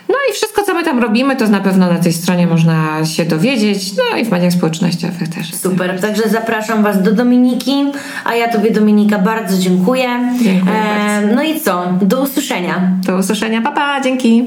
No 0.08 0.14
i 0.30 0.32
wszystko, 0.32 0.62
co 0.62 0.74
my 0.74 0.84
tam 0.84 0.98
robimy, 0.98 1.36
to 1.36 1.48
na 1.48 1.60
pewno 1.60 1.92
na 1.92 1.98
tej 1.98 2.12
stronie 2.12 2.46
można 2.46 3.06
się 3.06 3.24
dowiedzieć. 3.24 3.96
No 3.96 4.18
i 4.18 4.24
w 4.24 4.30
mediach 4.30 4.52
społecznościowych 4.52 5.28
też. 5.28 5.54
Super, 5.54 6.00
także 6.00 6.28
zapraszam 6.28 6.82
Was 6.82 7.02
do 7.02 7.12
Dominiki, 7.12 7.84
a 8.24 8.34
ja 8.34 8.52
Tobie 8.52 8.70
Dominika 8.70 9.18
bardzo 9.18 9.58
dziękuję. 9.58 10.08
Dziękuję 10.42 10.74
e, 10.74 10.98
bardzo. 10.98 11.34
No 11.34 11.42
i 11.42 11.60
co? 11.60 11.92
Do 12.02 12.22
usłyszenia. 12.22 12.92
Do 13.06 13.16
usłyszenia, 13.16 13.62
papa, 13.62 13.76
pa, 13.76 14.00
dzięki. 14.00 14.44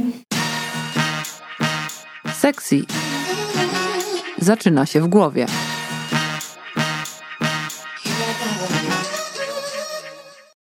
Sexy 2.33 2.81
zaczyna 4.37 4.85
się 4.85 5.01
w 5.01 5.07
głowie. 5.07 5.45